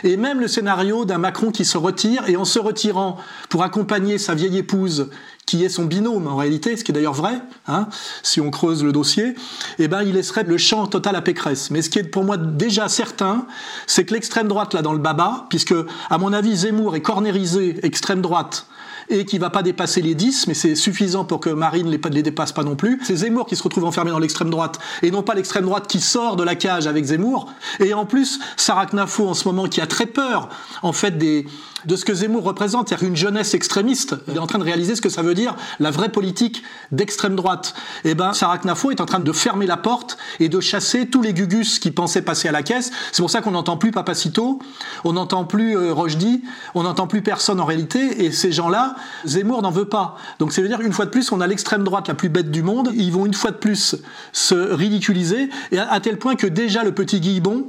[0.04, 3.09] Et même le scénario d'un Macron qui se retire, et en se retirant,
[3.48, 5.08] pour accompagner sa vieille épouse,
[5.46, 7.88] qui est son binôme en réalité, ce qui est d'ailleurs vrai, hein,
[8.22, 9.34] si on creuse le dossier,
[9.78, 11.70] eh ben, il laisserait le champ total à Pécresse.
[11.70, 13.46] Mais ce qui est pour moi déjà certain,
[13.86, 15.74] c'est que l'extrême droite, là, dans le baba, puisque,
[16.08, 18.66] à mon avis, Zemmour est cornérisé extrême droite,
[19.10, 22.22] et qui va pas dépasser les 10, mais c'est suffisant pour que Marine ne les,
[22.22, 23.00] dépasse pas non plus.
[23.02, 26.00] C'est Zemmour qui se retrouve enfermé dans l'extrême droite et non pas l'extrême droite qui
[26.00, 27.52] sort de la cage avec Zemmour.
[27.80, 30.48] Et en plus, Sarah Knafo en ce moment qui a très peur
[30.82, 31.46] en fait des,
[31.86, 34.16] de ce que Zemmour représente, c'est-à-dire une jeunesse extrémiste.
[34.28, 36.62] Il est en train de réaliser ce que ça veut dire la vraie politique
[36.92, 37.74] d'extrême droite.
[38.04, 41.22] Eh ben, Sarah Knafo est en train de fermer la porte et de chasser tous
[41.22, 42.90] les gugus qui pensaient passer à la caisse.
[43.12, 44.60] C'est pour ça qu'on n'entend plus Papacito,
[45.04, 45.94] on n'entend plus euh,
[46.74, 48.24] on n'entend plus personne en réalité.
[48.24, 50.16] Et ces gens-là, Zemmour n'en veut pas.
[50.38, 52.50] Donc, ça veut dire une fois de plus, on a l'extrême droite la plus bête
[52.50, 52.90] du monde.
[52.94, 53.96] Ils vont une fois de plus
[54.32, 57.66] se ridiculiser et à, à tel point que déjà le petit Guillebon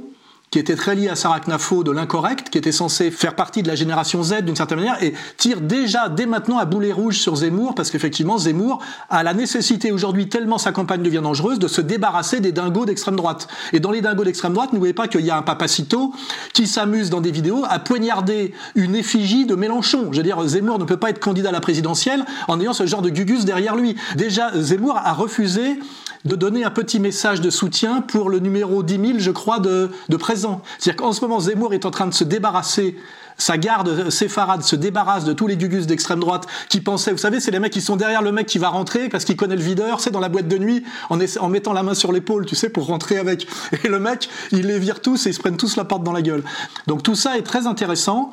[0.52, 3.68] qui était très lié à Sarah Knafo de l'incorrect, qui était censé faire partie de
[3.68, 7.36] la génération Z d'une certaine manière, et tire déjà dès maintenant à boulet rouge sur
[7.36, 8.78] Zemmour, parce qu'effectivement Zemmour
[9.08, 13.16] a la nécessité aujourd'hui, tellement sa campagne devient dangereuse, de se débarrasser des dingos d'extrême
[13.16, 13.48] droite.
[13.72, 16.12] Et dans les dingos d'extrême droite, n'oubliez pas qu'il y a un papacito
[16.52, 20.08] qui s'amuse dans des vidéos à poignarder une effigie de Mélenchon.
[20.12, 22.84] Je veux dire, Zemmour ne peut pas être candidat à la présidentielle en ayant ce
[22.84, 23.96] genre de gugus derrière lui.
[24.16, 25.78] Déjà, Zemmour a refusé
[26.24, 29.90] de donner un petit message de soutien pour le numéro 10 000, je crois, de,
[30.08, 30.62] de présent.
[30.78, 32.96] C'est-à-dire qu'en ce moment, Zemmour est en train de se débarrasser
[33.38, 37.40] sa garde séfarade se débarrasse de tous les gugus d'extrême droite qui pensaient, vous savez,
[37.40, 39.62] c'est les mecs qui sont derrière le mec qui va rentrer parce qu'il connaît le
[39.62, 42.54] videur, c'est dans la boîte de nuit, en, en mettant la main sur l'épaule, tu
[42.54, 43.46] sais, pour rentrer avec.
[43.84, 46.12] Et le mec, il les vire tous et ils se prennent tous la porte dans
[46.12, 46.44] la gueule.
[46.86, 48.32] Donc tout ça est très intéressant.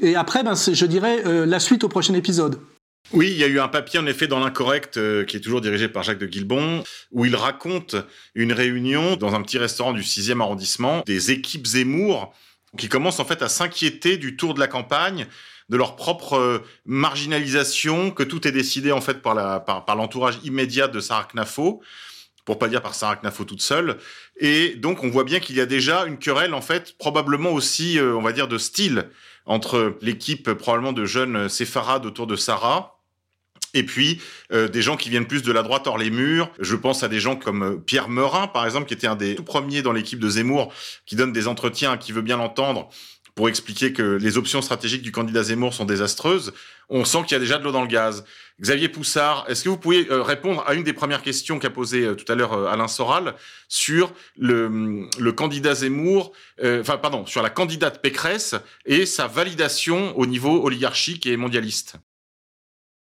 [0.00, 2.58] Et après, ben, je dirais euh, la suite au prochain épisode.
[3.12, 5.60] Oui, il y a eu un papier en effet dans l'incorrect euh, qui est toujours
[5.60, 7.96] dirigé par Jacques de Guilbon où il raconte
[8.34, 12.32] une réunion dans un petit restaurant du 6e arrondissement des équipes Zemmour
[12.78, 15.26] qui commencent en fait à s'inquiéter du tour de la campagne,
[15.70, 21.00] de leur propre euh, marginalisation, que tout est décidé en fait par l'entourage immédiat de
[21.00, 21.82] Sarah Knafo
[22.44, 23.96] pour pas dire par Sarah Knafo toute seule.
[24.38, 27.98] Et donc, on voit bien qu'il y a déjà une querelle, en fait, probablement aussi,
[27.98, 29.08] euh, on va dire, de style
[29.46, 33.00] entre l'équipe probablement de jeunes séfarades autour de Sarah
[33.74, 34.20] et puis
[34.52, 36.50] euh, des gens qui viennent plus de la droite hors les murs.
[36.58, 39.36] Je pense à des gens comme euh, Pierre Meurin, par exemple, qui était un des
[39.36, 40.72] tout premiers dans l'équipe de Zemmour,
[41.06, 42.88] qui donne des entretiens, qui veut bien l'entendre,
[43.40, 46.52] pour expliquer que les options stratégiques du candidat Zemmour sont désastreuses.
[46.90, 48.26] On sent qu'il y a déjà de l'eau dans le gaz.
[48.60, 52.14] Xavier Poussard, est-ce que vous pouvez euh, répondre à une des premières questions qu'a posée
[52.16, 53.34] tout à l'heure Alain Soral
[53.66, 56.32] sur le, le candidat Zemmour,
[56.62, 61.96] enfin pardon, sur la candidate Pécresse et sa validation au niveau oligarchique et mondialiste?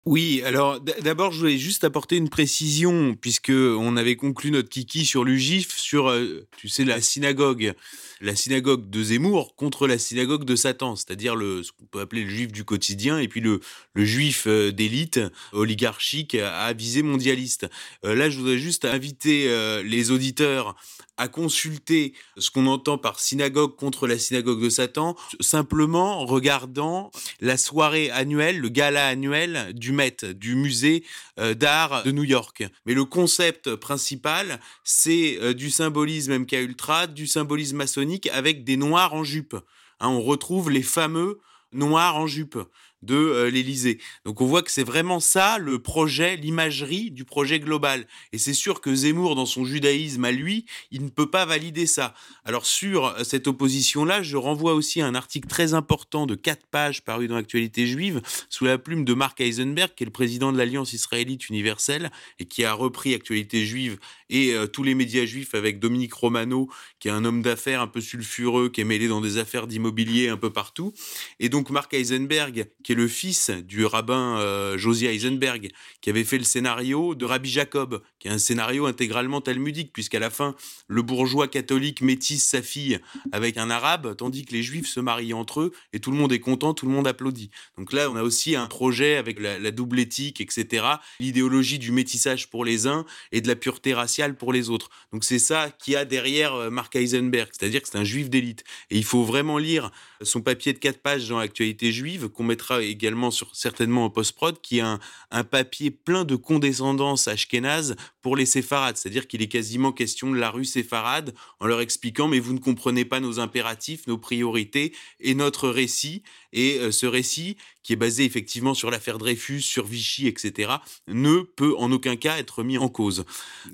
[0.07, 5.05] Oui, alors d'abord je voulais juste apporter une précision puisque on avait conclu notre kiki
[5.05, 7.73] sur l'UGIF sur euh, tu sais la synagogue
[8.22, 12.24] la synagogue de Zemmour contre la synagogue de Satan, c'est-à-dire le ce qu'on peut appeler
[12.24, 13.59] le juif du quotidien et puis le
[13.93, 15.20] le juif euh, d'élite
[15.51, 17.68] oligarchique à visée mondialiste.
[18.05, 19.47] Euh, là, je voudrais juste inviter
[19.84, 20.76] les auditeurs
[21.18, 27.11] à consulter ce qu'on entend par synagogue contre la synagogue de Satan, simplement regardant
[27.41, 31.03] la soirée annuelle, le gala annuel du Met, du musée
[31.39, 32.63] euh, d'art de New York.
[32.86, 38.78] Mais le concept principal, c'est euh, du symbolisme MK Ultra, du symbolisme maçonnique avec des
[38.78, 39.55] noirs en jupe.
[39.99, 41.39] Hein, on retrouve les fameux
[41.74, 42.57] noirs en jupe
[43.02, 44.00] de euh, l'Élysée.
[44.26, 48.08] Donc on voit que c'est vraiment ça le projet, l'imagerie du projet global.
[48.32, 51.86] Et c'est sûr que Zemmour, dans son judaïsme à lui, il ne peut pas valider
[51.86, 52.14] ça.
[52.45, 56.66] Alors sur euh, cette opposition-là, je renvoie aussi à un article très important de quatre
[56.68, 60.52] pages paru dans l'actualité juive, sous la plume de Mark Eisenberg, qui est le président
[60.52, 63.98] de l'Alliance israélite universelle, et qui a repris Actualité juive
[64.30, 66.70] et euh, tous les médias juifs avec Dominique Romano,
[67.00, 70.30] qui est un homme d'affaires un peu sulfureux, qui est mêlé dans des affaires d'immobilier
[70.30, 70.93] un peu partout.
[71.39, 75.70] Et donc Mark Eisenberg, qui est le fils du rabbin euh, Josie Eisenberg,
[76.02, 80.18] qui avait fait le scénario de Rabbi Jacob, qui est un scénario intégralement talmudique, puisqu'à
[80.18, 80.56] la fin,
[80.88, 83.00] le bourgeois catholique métisse sa fille
[83.32, 86.34] avec un arabe, tandis que les juifs se marient entre eux, et tout le monde
[86.34, 87.52] est content, tout le monde applaudit.
[87.78, 90.86] Donc là, on a aussi un projet avec la, double éthique, etc.,
[91.20, 94.89] l'idéologie du métissage pour les uns et de la pureté raciale pour les autres.
[95.14, 98.64] Donc c'est ça qui a derrière euh, Mark Eisenberg, c'est-à-dire que c'est un juif d'élite.
[98.89, 99.91] Et il faut vraiment lire
[100.22, 104.59] son papier de quatre pages dans l'actualité juive, qu'on mettra également sur, certainement en post-prod,
[104.61, 104.99] qui est un,
[105.32, 108.97] un, papier plein de condescendance ashkénaze pour les séfarades.
[108.97, 112.59] C'est-à-dire qu'il est quasiment question de la rue séfarade en leur expliquant mais vous ne
[112.59, 116.24] comprenez pas nos impératifs, nos priorités et notre récit.
[116.53, 120.72] Et euh, ce récit, qui est basé effectivement sur l'affaire Dreyfus, sur Vichy, etc.,
[121.07, 123.26] ne peut en aucun cas être mis en cause.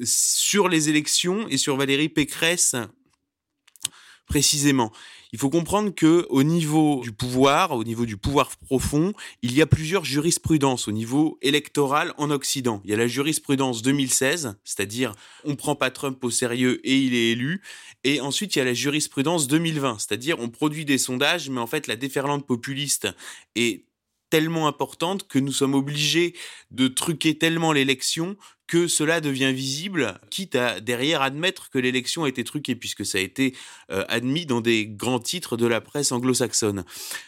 [0.04, 2.76] Sur les élections et sur Valérie Pécresse,
[4.26, 4.92] précisément.
[5.32, 9.62] Il faut comprendre que au niveau du pouvoir, au niveau du pouvoir profond, il y
[9.62, 12.82] a plusieurs jurisprudences au niveau électoral en Occident.
[12.84, 15.14] Il y a la jurisprudence 2016, c'est-à-dire
[15.44, 17.62] on prend pas Trump au sérieux et il est élu,
[18.04, 21.68] et ensuite il y a la jurisprudence 2020, c'est-à-dire on produit des sondages, mais en
[21.68, 23.08] fait la déferlante populiste
[23.56, 23.86] est
[24.30, 26.34] tellement importante que nous sommes obligés
[26.72, 28.36] de truquer tellement l'élection
[28.74, 33.20] que cela devient visible, quitte à derrière admettre que l'élection a été truquée, puisque ça
[33.20, 33.54] a été
[33.92, 36.84] euh, admis dans des grands titres de la presse anglo-saxonne.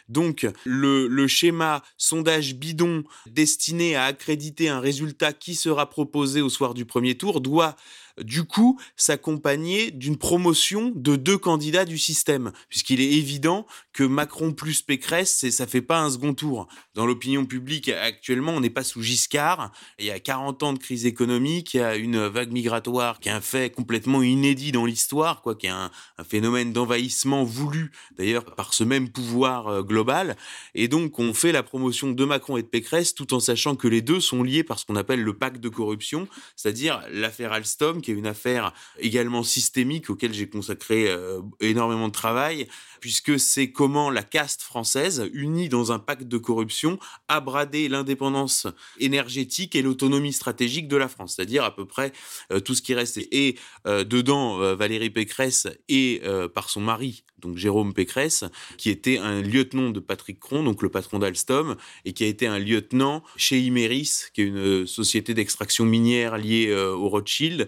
[0.09, 6.73] Donc le, schéma sondage bidon destiné à accréditer un résultat qui sera proposé au soir
[6.73, 7.75] du premier tour doit
[8.21, 14.53] du coup s'accompagner d'une promotion de deux candidats du système, puisqu'il est évident que Macron
[14.53, 16.67] plus Pécresse, ça fait pas un second tour.
[16.93, 19.71] Dans l'opinion publique actuellement, on n'est pas sous Giscard.
[19.99, 23.29] Il y a 40 ans de crise économique, il y a une vague migratoire qui
[23.29, 27.91] est un fait complètement inédit dans l'histoire, quoi, qui est un, un phénomène d'envahissement voulu
[28.17, 30.37] d'ailleurs par ce même pouvoir euh, global.
[30.73, 33.87] Et donc on fait la promotion de Macron et de Pécresse tout en sachant que
[33.87, 38.01] les deux sont liés par ce qu'on appelle le pacte de corruption, c'est-à-dire l'affaire Alstom
[38.01, 42.67] qui est une affaire également systémique auquel j'ai consacré euh, énormément de travail,
[42.99, 48.67] puisque c'est comment la caste française, unie dans un pacte de corruption, a bradé l'indépendance
[48.99, 52.11] énergétique et l'autonomie stratégique de la France, c'est-à-dire à peu près
[52.51, 53.17] euh, tout ce qui reste.
[53.31, 53.57] Et
[53.87, 56.21] euh, dedans, euh, Valérie Pécresse et
[56.53, 58.43] par son mari, donc Jérôme Pécresse,
[58.77, 62.47] qui était un lieutenant de Patrick Cron, donc le patron d'Alstom, et qui a été
[62.47, 67.67] un lieutenant chez Imeris, qui est une société d'extraction minière liée au Rothschild,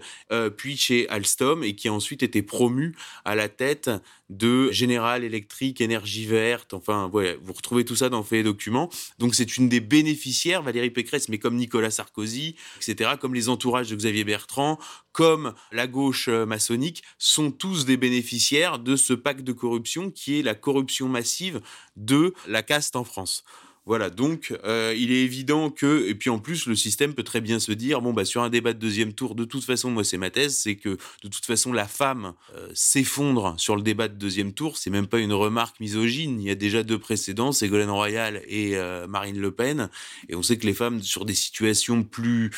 [0.56, 3.90] puis chez Alstom, et qui a ensuite été promu à la tête
[4.28, 8.90] de General Electric, Énergie Verte, enfin, vous retrouvez tout ça dans Fait et Documents.
[9.18, 13.88] Donc c'est une des bénéficiaires, Valérie Pécresse, mais comme Nicolas Sarkozy, etc., comme les entourages
[13.88, 14.78] de Xavier Bertrand,
[15.12, 20.42] comme la gauche maçonnique, sont tous des bénéficiaires de ce pacte de corruption qui est
[20.42, 21.60] la corruption massive
[21.96, 23.44] de la caste en France.
[23.88, 27.40] Voilà, donc euh, il est évident que, et puis en plus, le système peut très
[27.40, 30.04] bien se dire, bon, bah, sur un débat de deuxième tour, de toute façon, moi,
[30.04, 34.08] c'est ma thèse, c'est que de toute façon, la femme euh, s'effondre sur le débat
[34.08, 34.76] de deuxième tour.
[34.76, 36.38] C'est même pas une remarque misogyne.
[36.38, 39.88] Il y a déjà deux précédents, Ségolène Royal et euh, Marine Le Pen.
[40.28, 42.50] Et on sait que les femmes, sur des situations plus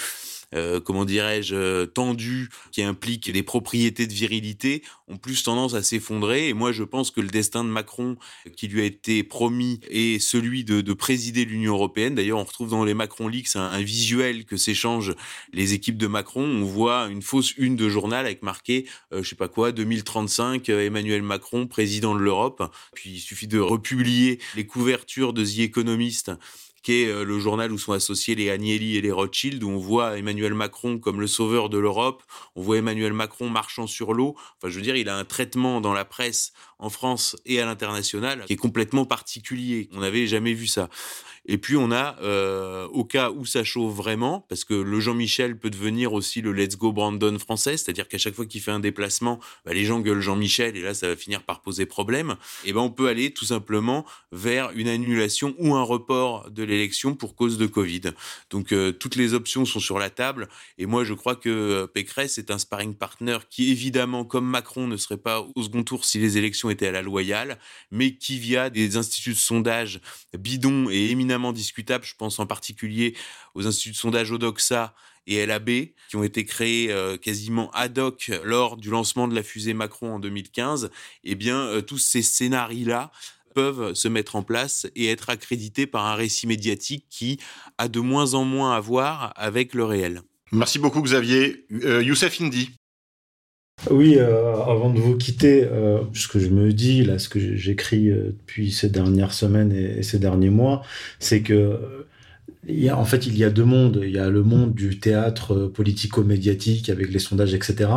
[0.55, 5.82] euh, comment dirais-je, euh, tendues, qui impliquent des propriétés de virilité, ont plus tendance à
[5.82, 6.48] s'effondrer.
[6.48, 8.16] Et moi, je pense que le destin de Macron,
[8.57, 12.14] qui lui a été promis, est celui de, de présider l'Union européenne.
[12.14, 15.14] D'ailleurs, on retrouve dans les Macron Leaks un, visuel que s'échangent
[15.53, 16.44] les équipes de Macron.
[16.44, 20.68] On voit une fausse une de journal avec marqué, euh, je sais pas quoi, 2035,
[20.68, 22.62] euh, Emmanuel Macron, président de l'Europe.
[22.94, 26.30] Puis il suffit de republier les couvertures de The Economist
[26.83, 29.78] qui est euh, le journal où sont associés les Agnelli et les Rothschild, où on
[29.78, 32.22] voit Emmanuel Macron comme le sauveur de l'Europe,
[32.57, 34.35] on voit Emmanuel Macron marchant sur l'eau.
[34.57, 37.66] Enfin, je veux dire, il a un traitement dans la presse en France et à
[37.66, 39.89] l'international qui est complètement particulier.
[39.93, 40.89] On n'avait jamais vu ça.
[41.47, 42.16] Et puis on a,
[42.93, 46.76] au cas où ça chauffe vraiment, parce que le Jean-Michel peut devenir aussi le Let's
[46.76, 50.20] Go Brandon français, c'est-à-dire qu'à chaque fois qu'il fait un déplacement, bah, les gens gueulent
[50.20, 52.36] Jean-Michel et là ça va finir par poser problème.
[52.64, 57.14] Et ben on peut aller tout simplement vers une annulation ou un report de l'élection
[57.14, 58.12] pour cause de Covid.
[58.51, 60.49] Donc toutes les options sont sur la table.
[60.78, 64.97] Et moi je crois que Pécresse est un sparring partner qui évidemment, comme Macron, ne
[64.97, 67.59] serait pas au second tour si les élections étaient à la loyale,
[67.91, 70.01] mais qui via des instituts de sondage
[70.38, 73.14] bidons et éminemment discutables, je pense en particulier
[73.55, 74.95] aux instituts de sondage Odoxa
[75.26, 75.70] et LAB,
[76.09, 80.14] qui ont été créés euh, quasiment ad hoc lors du lancement de la fusée Macron
[80.14, 80.91] en 2015,
[81.24, 83.12] eh bien, euh, tous ces scénarios-là
[83.55, 87.39] peuvent se mettre en place et être accrédités par un récit médiatique qui
[87.78, 90.22] a de moins en moins à voir avec le réel.
[90.53, 91.66] Merci beaucoup Xavier.
[91.85, 92.70] Euh, Youssef Indy.
[93.89, 97.39] Oui, euh, avant de vous quitter, euh, ce que je me dis, là, ce que
[97.57, 100.83] j'écris euh, depuis ces dernières semaines et, ces derniers mois,
[101.18, 102.07] c'est que
[102.69, 104.01] il y a, en fait, il y a deux mondes.
[104.03, 107.91] Il y a le monde du théâtre politico-médiatique avec les sondages, etc.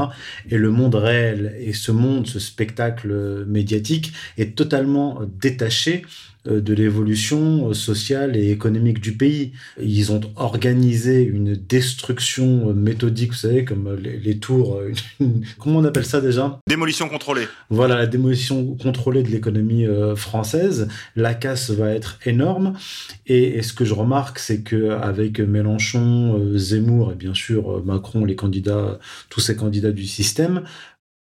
[0.50, 1.56] Et le monde réel.
[1.60, 6.04] Et ce monde, ce spectacle médiatique est totalement détaché
[6.50, 9.54] euh, de l'évolution euh, sociale et économique du pays.
[9.82, 14.82] Ils ont organisé une destruction euh, méthodique, vous savez, comme les, tours.
[15.58, 16.60] comment on appelle ça déjà?
[16.68, 17.48] Démolition contrôlée.
[17.70, 19.86] Voilà, la démolition contrôlée de l'économie
[20.16, 20.90] française.
[21.16, 22.74] La casse va être énorme.
[23.26, 28.36] Et, ce que je remarque, c'est que avec Mélenchon, Zemmour et bien sûr Macron, les
[28.36, 29.00] candidats,
[29.30, 30.64] tous ces candidats du système,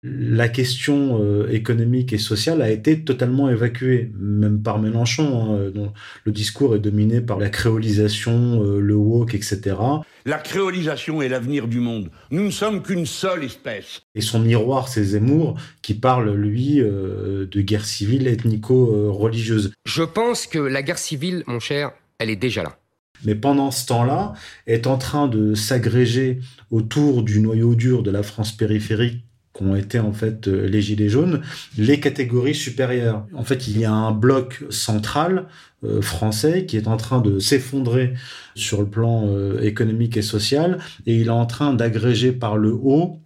[0.08, 5.56] la question euh, économique et sociale a été totalement évacuée, même par Mélenchon.
[5.56, 5.92] Hein, dont
[6.24, 9.76] le discours est dominé par la créolisation, euh, le woke, etc.
[10.24, 12.10] La créolisation est l'avenir du monde.
[12.30, 14.02] Nous ne sommes qu'une seule espèce.
[14.14, 19.72] Et son miroir, c'est Zemmour, qui parle, lui, euh, de guerre civile ethnico-religieuse.
[19.86, 22.78] Je pense que la guerre civile, mon cher, elle est déjà là.
[23.24, 24.34] Mais pendant ce temps-là,
[24.66, 26.40] est en train de s'agréger
[26.70, 29.22] autour du noyau dur de la France périphérique
[29.56, 31.40] qu'ont été en fait euh, les gilets jaunes,
[31.78, 33.26] les catégories supérieures.
[33.34, 35.46] En fait, il y a un bloc central
[35.84, 38.14] euh, français qui est en train de s'effondrer
[38.54, 42.72] sur le plan euh, économique et social, et il est en train d'agréger par le
[42.72, 43.20] haut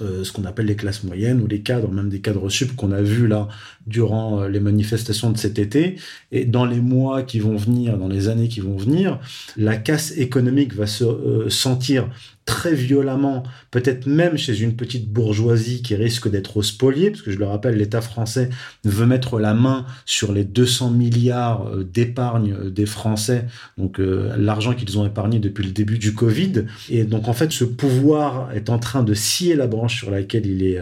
[0.00, 3.00] ce qu'on appelle les classes moyennes ou les cadres, même des cadres sup qu'on a
[3.00, 3.48] vus là
[3.86, 5.96] durant les manifestations de cet été.
[6.32, 9.18] Et dans les mois qui vont venir, dans les années qui vont venir,
[9.56, 12.10] la casse économique va se sentir
[12.46, 13.42] très violemment,
[13.72, 17.76] peut-être même chez une petite bourgeoisie qui risque d'être spoliée, parce que je le rappelle,
[17.76, 18.48] l'État français
[18.84, 24.34] veut mettre la main sur les 200 milliards euh, d'épargne euh, des Français, donc euh,
[24.38, 26.66] l'argent qu'ils ont épargné depuis le début du Covid.
[26.88, 30.46] Et donc en fait, ce pouvoir est en train de scier la branche sur laquelle
[30.46, 30.80] il est,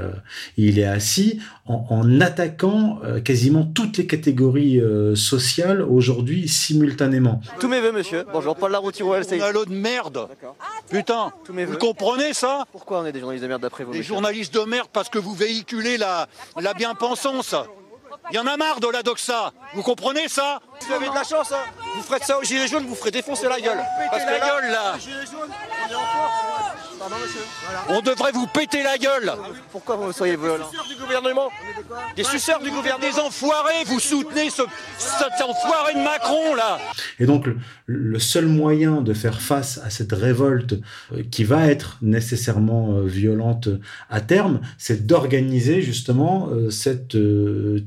[0.59, 4.81] il est assis en, attaquant quasiment toutes les catégories
[5.15, 7.41] sociales aujourd'hui simultanément.
[7.59, 8.25] Tous mes voeux, monsieur.
[8.33, 9.41] Bonjour, Paul Laroutirou, c'est...
[9.41, 10.29] Un lot de merde
[10.91, 11.33] Putain
[11.65, 14.61] vous comprenez ça Pourquoi on est des journalistes de merde d'après vous Des journalistes de
[14.61, 16.27] merde parce que vous véhiculez la,
[16.59, 17.55] la bien-pensance.
[18.31, 19.53] Il y en a marre de la doxa.
[19.75, 22.87] Vous comprenez ça Vous avez de la chance, hein Vous ferez ça aux gilets jaunes,
[22.87, 23.83] vous ferez défoncer la gueule.
[24.11, 24.95] Parce que la gueule là
[27.89, 29.33] on devrait vous péter la gueule.
[29.71, 31.51] Pourquoi vous soyez violent Des suceurs du gouvernement.
[32.17, 33.11] Des suceurs du gouvernement.
[33.13, 34.63] Des enfoirés, vous soutenez ce,
[34.99, 36.79] cet enfoiré de Macron là.
[37.19, 37.47] Et donc
[37.87, 40.75] le, seul moyen de faire face à cette révolte
[41.13, 43.69] euh, qui va être nécessairement euh, violente
[44.11, 47.17] à terme, c'est d'organiser justement euh, cette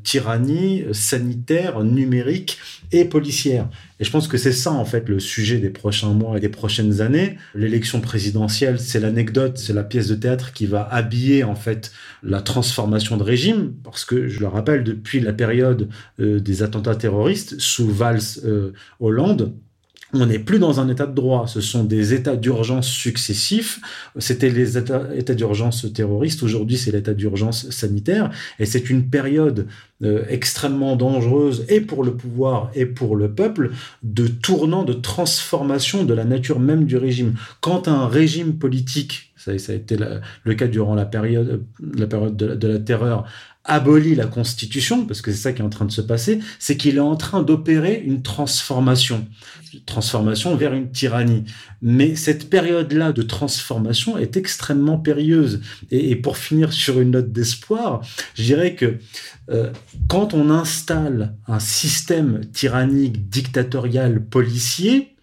[0.03, 2.59] tyrannie sanitaire, numérique
[2.91, 3.69] et policière.
[3.99, 6.49] Et je pense que c'est ça, en fait, le sujet des prochains mois et des
[6.49, 7.37] prochaines années.
[7.55, 11.91] L'élection présidentielle, c'est l'anecdote, c'est la pièce de théâtre qui va habiller, en fait,
[12.23, 13.73] la transformation de régime.
[13.83, 19.66] Parce que, je le rappelle, depuis la période euh, des attentats terroristes, sous Valls-Hollande, euh,
[20.13, 23.81] on n'est plus dans un état de droit, ce sont des états d'urgence successifs.
[24.17, 29.67] C'était les états, d'urgence terroristes, aujourd'hui c'est l'état d'urgence sanitaire, et c'est une période
[30.03, 33.71] euh, extrêmement dangereuse et pour le pouvoir et pour le peuple
[34.03, 37.35] de tournant, de transformation de la nature même du régime.
[37.59, 39.97] Quand un régime politique, ça, a été
[40.43, 43.25] le cas durant la période, la période de la terreur,
[43.67, 46.77] abolit la Constitution, parce que c'est ça qui est en train de se passer, c'est
[46.77, 49.27] qu'il est en train d'opérer une transformation,
[49.73, 51.43] une transformation vers une tyrannie.
[51.81, 55.61] Mais cette période-là de transformation est extrêmement périlleuse.
[55.91, 58.01] Et, pour finir sur une note d'espoir,
[58.33, 58.97] je dirais que
[59.49, 59.71] euh,
[60.07, 65.16] quand on installe un système tyrannique, dictatorial, policier,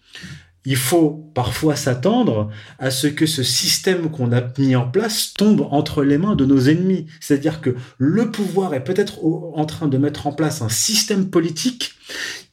[0.65, 2.49] il faut parfois s'attendre
[2.79, 6.45] à ce que ce système qu'on a mis en place tombe entre les mains de
[6.45, 7.05] nos ennemis.
[7.19, 11.93] C'est-à-dire que le pouvoir est peut-être en train de mettre en place un système politique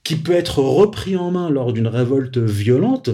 [0.04, 3.10] qui peut être repris en main lors d'une révolte violente,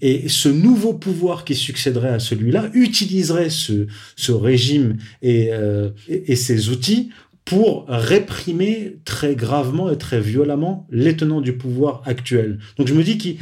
[0.00, 3.86] et ce nouveau pouvoir qui succéderait à celui-là utiliserait ce,
[4.16, 7.10] ce régime et, euh, et, et ses outils
[7.44, 12.58] pour réprimer très gravement et très violemment les tenants du pouvoir actuel.
[12.78, 13.36] Donc je me dis qu'il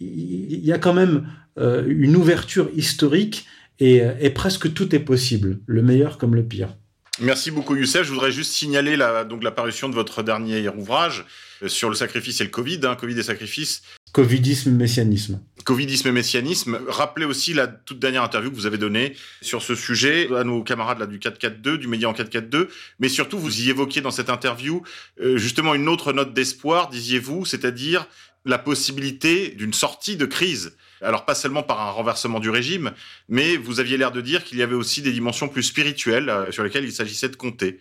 [0.00, 1.28] y a quand même
[1.58, 3.46] euh, une ouverture historique
[3.78, 6.76] et, et presque tout est possible, le meilleur comme le pire.
[7.20, 8.04] Merci beaucoup Youssef.
[8.04, 11.26] Je voudrais juste signaler la, donc la parution de votre dernier ouvrage
[11.62, 13.82] euh, sur le sacrifice et le Covid, hein, Covid et sacrifice.
[14.12, 15.40] Covidisme, messianisme.
[15.64, 16.80] Covidisme et messianisme.
[16.88, 20.62] Rappelez aussi la toute dernière interview que vous avez donnée sur ce sujet à nos
[20.62, 22.70] camarades là, du 442, du Média en 442.
[23.00, 24.82] Mais surtout, vous y évoquiez dans cette interview
[25.20, 28.06] euh, justement une autre note d'espoir, disiez-vous, c'est-à-dire
[28.44, 30.76] la possibilité d'une sortie de crise.
[31.02, 32.92] Alors pas seulement par un renversement du régime,
[33.28, 36.50] mais vous aviez l'air de dire qu'il y avait aussi des dimensions plus spirituelles euh,
[36.50, 37.80] sur lesquelles il s'agissait de compter.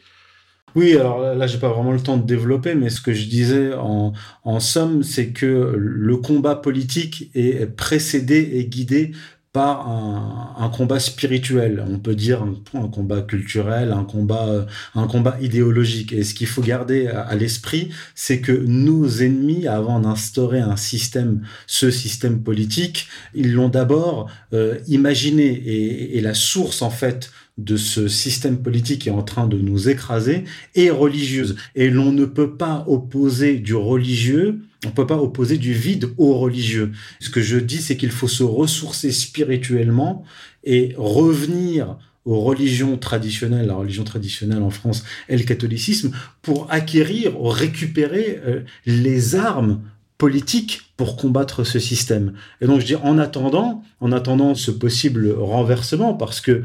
[0.76, 3.74] Oui, alors là, j'ai pas vraiment le temps de développer, mais ce que je disais
[3.74, 9.14] en, en somme, c'est que le combat politique est précédé et guidé
[9.52, 12.44] par un, un, combat spirituel, on peut dire
[12.74, 16.14] un, combat culturel, un combat, un combat idéologique.
[16.14, 20.78] Et ce qu'il faut garder à, à l'esprit, c'est que nos ennemis, avant d'instaurer un
[20.78, 25.48] système, ce système politique, ils l'ont d'abord euh, imaginé.
[25.48, 29.58] Et, et la source, en fait, de ce système politique qui est en train de
[29.58, 30.46] nous écraser
[30.76, 31.56] est religieuse.
[31.76, 36.38] Et l'on ne peut pas opposer du religieux, on peut pas opposer du vide au
[36.38, 36.92] religieux.
[37.20, 40.24] Ce que je dis, c'est qu'il faut se ressourcer spirituellement
[40.64, 46.12] et revenir aux religions traditionnelles, la religion traditionnelle en France est le catholicisme,
[46.42, 49.82] pour acquérir, récupérer euh, les armes
[50.18, 52.34] politiques pour combattre ce système.
[52.62, 56.64] Et donc je dis en attendant, en attendant ce possible renversement, parce que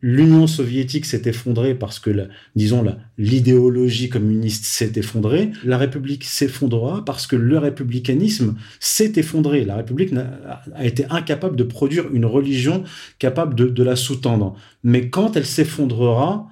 [0.00, 2.24] l'Union soviétique s'est effondrée parce que, la,
[2.54, 2.84] disons,
[3.16, 5.50] l'idéologie communiste s'est effondrée.
[5.64, 9.64] La République s'effondrera parce que le républicanisme s'est effondré.
[9.64, 12.84] La République a, été incapable de produire une religion
[13.18, 14.56] capable de, de la sous-tendre.
[14.84, 16.48] Mais quand elle s'effondrera,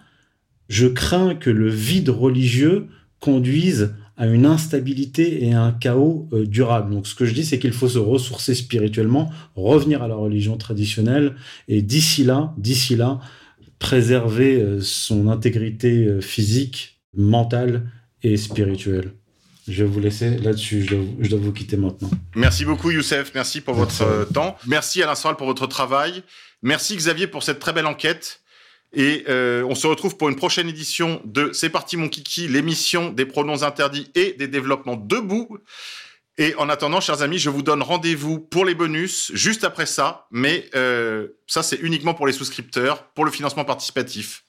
[0.69, 2.89] je crains que le vide religieux
[3.21, 6.93] conduise à une instabilité et à un chaos euh, durable.
[6.93, 10.57] Donc ce que je dis, c'est qu'il faut se ressourcer spirituellement, revenir à la religion
[10.57, 11.37] traditionnelle,
[11.69, 13.21] et d'ici là, d'ici là,
[13.79, 17.91] préserver euh, son intégrité euh, physique, mentale
[18.23, 19.13] et spirituelle.
[19.69, 22.11] Je vais vous laisser là-dessus, je, je, dois vous quitter maintenant.
[22.37, 24.57] Merci beaucoup Youssef, merci pour merci votre temps.
[24.67, 26.23] Merci Alain Soral pour votre travail.
[26.63, 28.41] Merci Xavier pour cette très belle enquête.
[28.93, 33.11] Et euh, on se retrouve pour une prochaine édition de C'est parti mon kiki, l'émission
[33.11, 35.59] des pronoms interdits et des développements debout.
[36.39, 40.27] Et en attendant, chers amis, je vous donne rendez-vous pour les bonus juste après ça.
[40.31, 44.45] Mais euh, ça, c'est uniquement pour les souscripteurs, pour le financement participatif.